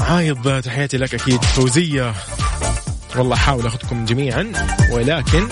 [0.00, 1.42] عايض تحياتي لك أكيد.
[1.44, 2.14] فوزية.
[3.16, 4.52] والله أحاول أخذكم جميعا
[4.92, 5.48] ولكن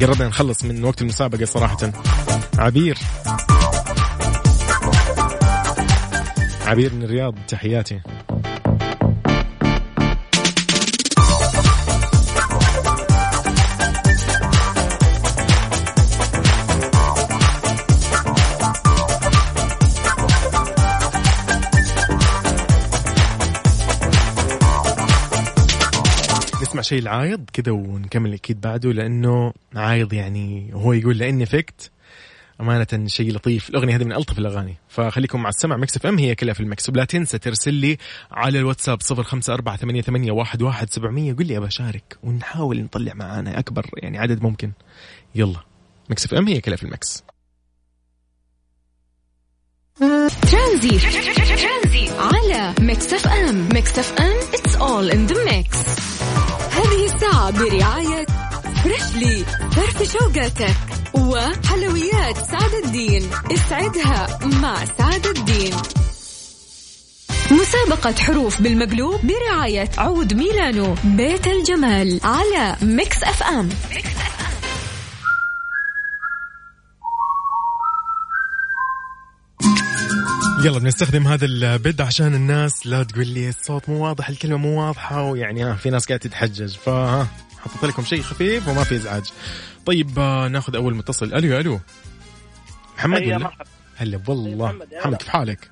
[0.00, 1.92] قربنا نخلص من وقت المسابقة صراحة.
[2.58, 2.98] عبير.
[6.66, 8.00] عبير من الرياض تحياتي.
[26.76, 31.90] نسمع شيء لعايض كذا ونكمل أكيد بعده لأنه عايض يعني هو يقول لأني فكت.
[32.60, 33.70] أمانة شيء لطيف.
[33.70, 34.76] الأغنية هذه من ألطف الأغاني.
[34.88, 35.76] فخليكم مع السمع.
[35.76, 37.98] Mix FM هي كلها في ال mix ولا تنسى ترسل لي
[38.30, 41.32] على الواتساب صفر خمسة أربعة ثمانية, ثمانية واحد, واحد سبعمية.
[41.32, 44.72] قل لي أبى أشارك ونحاول نطلع معانا أكبر يعني عدد ممكن.
[45.34, 45.60] يلا.
[46.10, 47.24] Mix FM هي كلها في ال mix
[50.50, 50.98] ترانزي.
[52.18, 53.68] على Mix FM.
[53.72, 55.78] Mix FM it's all in the mix
[56.76, 58.26] هذه الساعة برعاية
[58.84, 60.76] فريشلي برفشوقاتك
[61.14, 63.30] وحلويات سعد الدين.
[63.52, 65.74] اسعدها مع سعد الدين.
[67.50, 73.68] مسابقة حروف بالمقلوب برعاية عود ميلانو بيت الجمال على Mix FM.
[80.66, 85.22] يلا بنستخدم هذا البد عشان الناس لا تقول لي الصوت مو واضح الكلمة مو واضحة
[85.22, 89.24] ويعني ها في ناس قاعدة تتحجج فها حطيت لكم شيء خفيف وما في إزعاج
[89.86, 91.80] طيب آه، ناخذ أول متصل ألو ألو
[92.96, 93.50] محمد هيا ولا
[93.96, 95.16] هلا والله محمد، يا محمد.
[95.16, 95.70] كيف حالك؟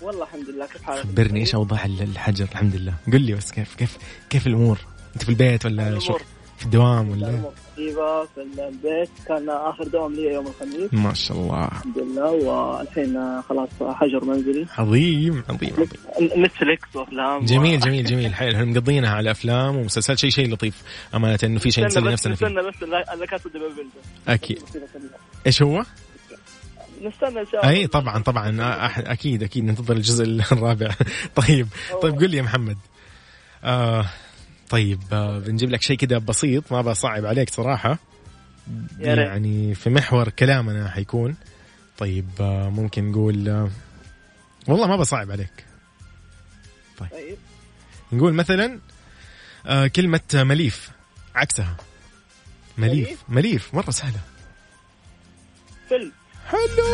[0.00, 3.74] والله الحمد لله كيف حالك؟ خبرني إيش أوضاع الحجر الحمد لله قل لي بس كيف
[3.74, 3.96] كيف
[4.30, 4.78] كيف الأمور؟
[5.14, 5.98] أنت في البيت ولا.
[5.98, 6.18] شو
[6.58, 7.42] في الدوام ولا
[7.76, 10.94] طيبة في البيت كان آخر دوام لي يوم الخميس.
[10.94, 11.68] ما شاء الله.
[11.68, 14.66] الحمد لله والحين خلاص حجر منزلي.
[14.78, 15.88] عظيم عظيم
[16.36, 17.44] نتفليكس وأفلام.
[17.44, 18.34] جميل جميل جميل.
[18.34, 20.18] حلو إحنا مقضينها على افلام ومسلسلات.
[20.18, 20.82] شيء شيء لطيف
[21.14, 22.46] أمانة إنه في شيء نسلي نفسنا فيه.
[22.46, 22.74] نستنى بس
[23.54, 23.86] بابل
[24.28, 24.62] أكيد.
[25.46, 25.84] إيش هو؟
[27.02, 27.76] نستنى إن شاء الله.
[27.76, 28.56] أي طبعا طبعا.
[28.98, 29.64] أكيد أكيد.
[29.64, 30.90] ننتظر الجزء الرابع.
[31.46, 31.68] طيب.
[32.02, 32.76] طيب قل لي يا محمد.
[33.64, 34.06] آه
[34.74, 37.98] طيب آه بنجيب لك شيء كده بسيط ما بصعب عليك صراحة.
[38.98, 41.36] يعني في محور كلامنا حيكون.
[41.98, 43.70] طيب آه ممكن نقول آه
[44.68, 45.64] والله ما بصعب عليك.
[46.98, 47.36] طيب.
[48.12, 48.80] نقول مثلا
[49.96, 50.90] كلمة مليف
[51.34, 51.76] عكسها.
[52.78, 54.20] مليف؟ مليف مرة سهلة.
[55.88, 56.12] فيلم.
[56.46, 56.86] حلو.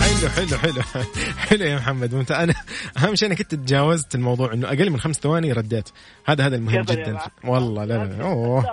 [0.00, 0.82] حلو حلو حلو.
[1.48, 2.14] حلو يا محمد.
[2.14, 2.54] وانت أنا
[2.98, 5.88] أهم شيء انك انت تجاوزت الموضوع إنه أقل من خمس ثواني رديت.
[6.24, 7.18] هذا هذا المهم جدا.
[7.44, 8.64] والله لا لا أوه.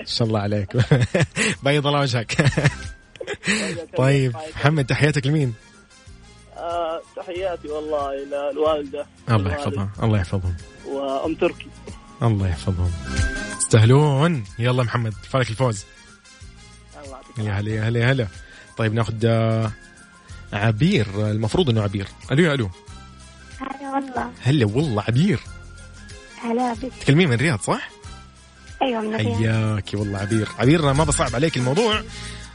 [0.00, 0.76] ان شاء الله عليك.
[1.64, 2.36] بيض الله وجهك.
[3.96, 5.54] طيب محمد تحياتك لمين؟
[6.56, 9.06] آه تحياتي والله إلى الوالدة.
[9.30, 9.90] الله يحفظها.
[10.02, 10.56] الله يحفظهم.
[10.86, 11.66] وأم تركي.
[12.22, 12.90] الله يحفظهم.
[13.58, 15.84] تستاهلون يلا محمد فالك الفوز.
[17.04, 18.26] الله يعطيك يا هلا يا هلا يا هلا.
[18.78, 19.72] طيب ناخذ آه،
[20.52, 21.06] عبير.
[21.30, 22.06] المفروض إنه عبير.
[22.32, 22.70] ألو يا ألو.
[23.60, 24.30] هلا والله.
[24.42, 25.40] هلا والله عبير.
[26.42, 26.92] هلا بك.
[27.00, 27.90] تكلمين من الرياض صح؟
[28.82, 30.48] أيوه من الرياض حياكي والله عبير.
[30.58, 32.02] عبير ما بصعب عليك الموضوع.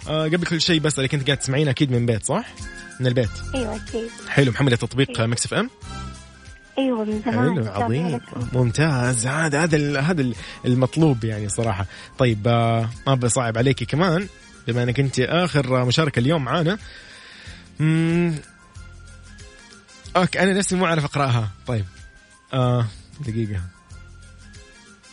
[0.07, 2.45] آه قبل كل شيء بس انك أنت قاعد تسمعين أكيد من بيت صح؟
[2.99, 3.30] من البيت.
[3.55, 4.09] أيوه أكيد.
[4.30, 5.70] حلو محمله تطبيق Mix FM؟
[6.78, 7.65] أيوه من زمان.
[7.65, 8.19] حلو عظيم.
[8.53, 9.28] ممتاز.
[9.28, 11.86] هذا هذا هذا ال- المطلوب يعني صراحة.
[12.17, 14.28] طيب آه ما بصعب عليكي كمان.
[14.68, 16.78] بما انك انت آخر مشاركة اليوم معانا.
[20.16, 21.49] Okay أنا نفسي مو عارف أقرأها.
[21.68, 21.86] طيب.
[22.53, 22.88] آه
[23.20, 23.61] دقيقة.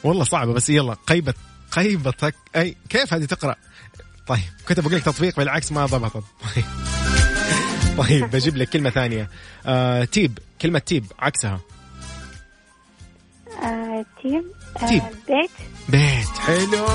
[0.04, 1.34] والله صعبة بس يلا جيبة
[1.72, 2.34] جيبتك.
[2.56, 3.56] أي كيف هذه تقرأ؟
[4.26, 6.24] طيب كنت بقول لك تطبيق بالعكس ما ضبطت
[6.54, 6.64] طيب.
[7.98, 9.30] طيب بجيب لك كلمة ثانية.
[9.66, 11.60] آه تيب كلمة تيب عكسها.
[13.62, 14.44] آه تيم
[14.82, 15.02] آه تيم.
[15.28, 15.50] بيت.
[15.88, 16.28] بيت.
[16.28, 16.86] حلو.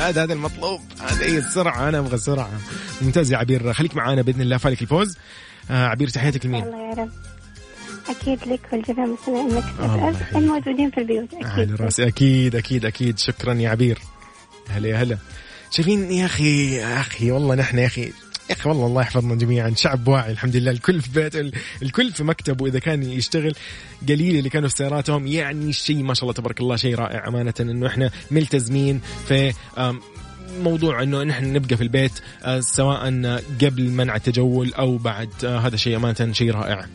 [0.00, 0.80] هذا هذا المطلوب.
[1.00, 1.88] هذا هي السرعة.
[1.88, 2.50] أنا أبغى سرعة
[3.02, 3.72] ممتاز يا عبير.
[3.72, 4.56] خليك معانا بإذن الله.
[4.56, 5.16] فالك الفوز.
[5.70, 7.10] آه عبير تحياتك لمين؟ الله يا رب.
[8.08, 10.36] أكيد لك والجميع مستمعين تسال يحييك.
[10.36, 13.18] الموجودين في البيوت على أكيد راسي أكيد أكيد أكيد.
[13.18, 13.98] شكرا يا عبير.
[14.68, 15.18] هلا يا هلا.
[15.70, 18.12] شايفين يا أخي يا أخي والله نحن يا أخي
[18.50, 19.72] يا أخي والله الله يحفظنا جميعا.
[19.76, 20.70] شعب واعي الحمد لله.
[20.70, 23.54] الكل في بيت الكل في مكتبه إذا كان يشتغل.
[24.08, 27.54] قليل اللي كانوا في سياراتهم يعني شيء ما شاء الله تبارك الله شيء رائع أمانة
[27.60, 29.52] إنه إحنا ملتزمين في
[30.58, 33.00] موضوع إنه نحن نبقى في البيت آه، سواء
[33.62, 35.30] قبل منع التجول أو بعد.
[35.44, 36.86] آه، هذا شيء أمانة شيء رائع.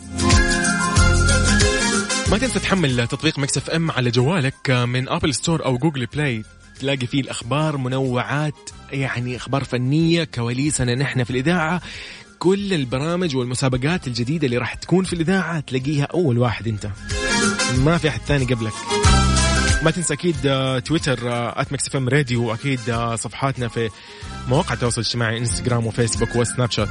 [2.31, 6.43] ما تنسى تحمل تطبيق Mix FM على جوالك من App Store أو Google Play
[6.80, 11.82] تلاقي فيه الأخبار منوعات يعني أخبار فنية كواليسنا نحن في الإذاعة.
[12.39, 16.88] كل البرامج والمسابقات الجديدة اللي راح تكون في الإذاعة تلاقيها أول واحد أنت.
[17.78, 18.73] ما في أحد ثاني قبلك.
[19.84, 23.89] ما تنسى أكيد آه، Twitter FM Radio وأكيد آه، صفحاتنا في
[24.47, 26.89] مواقع التواصل الاجتماعي Instagram و Facebook و Snapchat.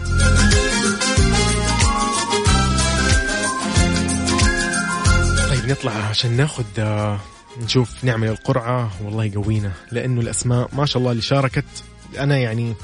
[5.49, 7.21] طيب نطلع عشان ناخذ آه،
[7.63, 8.91] نشوف نعمل القرعة.
[9.05, 11.65] والله يقوينا لأنه الأسماء ما شاء الله اللي شاركت.
[12.19, 12.75] أنا يعني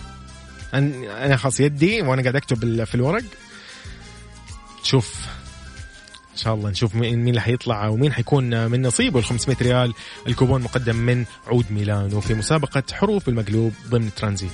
[0.73, 0.75] أن-
[1.11, 3.23] أنا خلاص يدي وأنا قاعد أكتب في الورق.
[4.83, 5.27] شوف
[6.33, 9.93] إن شاء الله نشوف مين مين اللي حيطلع ومين حيكون من نصيبه ال 500 ريال.
[10.27, 14.51] الكوبون مقدم من عود ميلانو في مسابقة حروف المقلوب ضمن ترانزيت.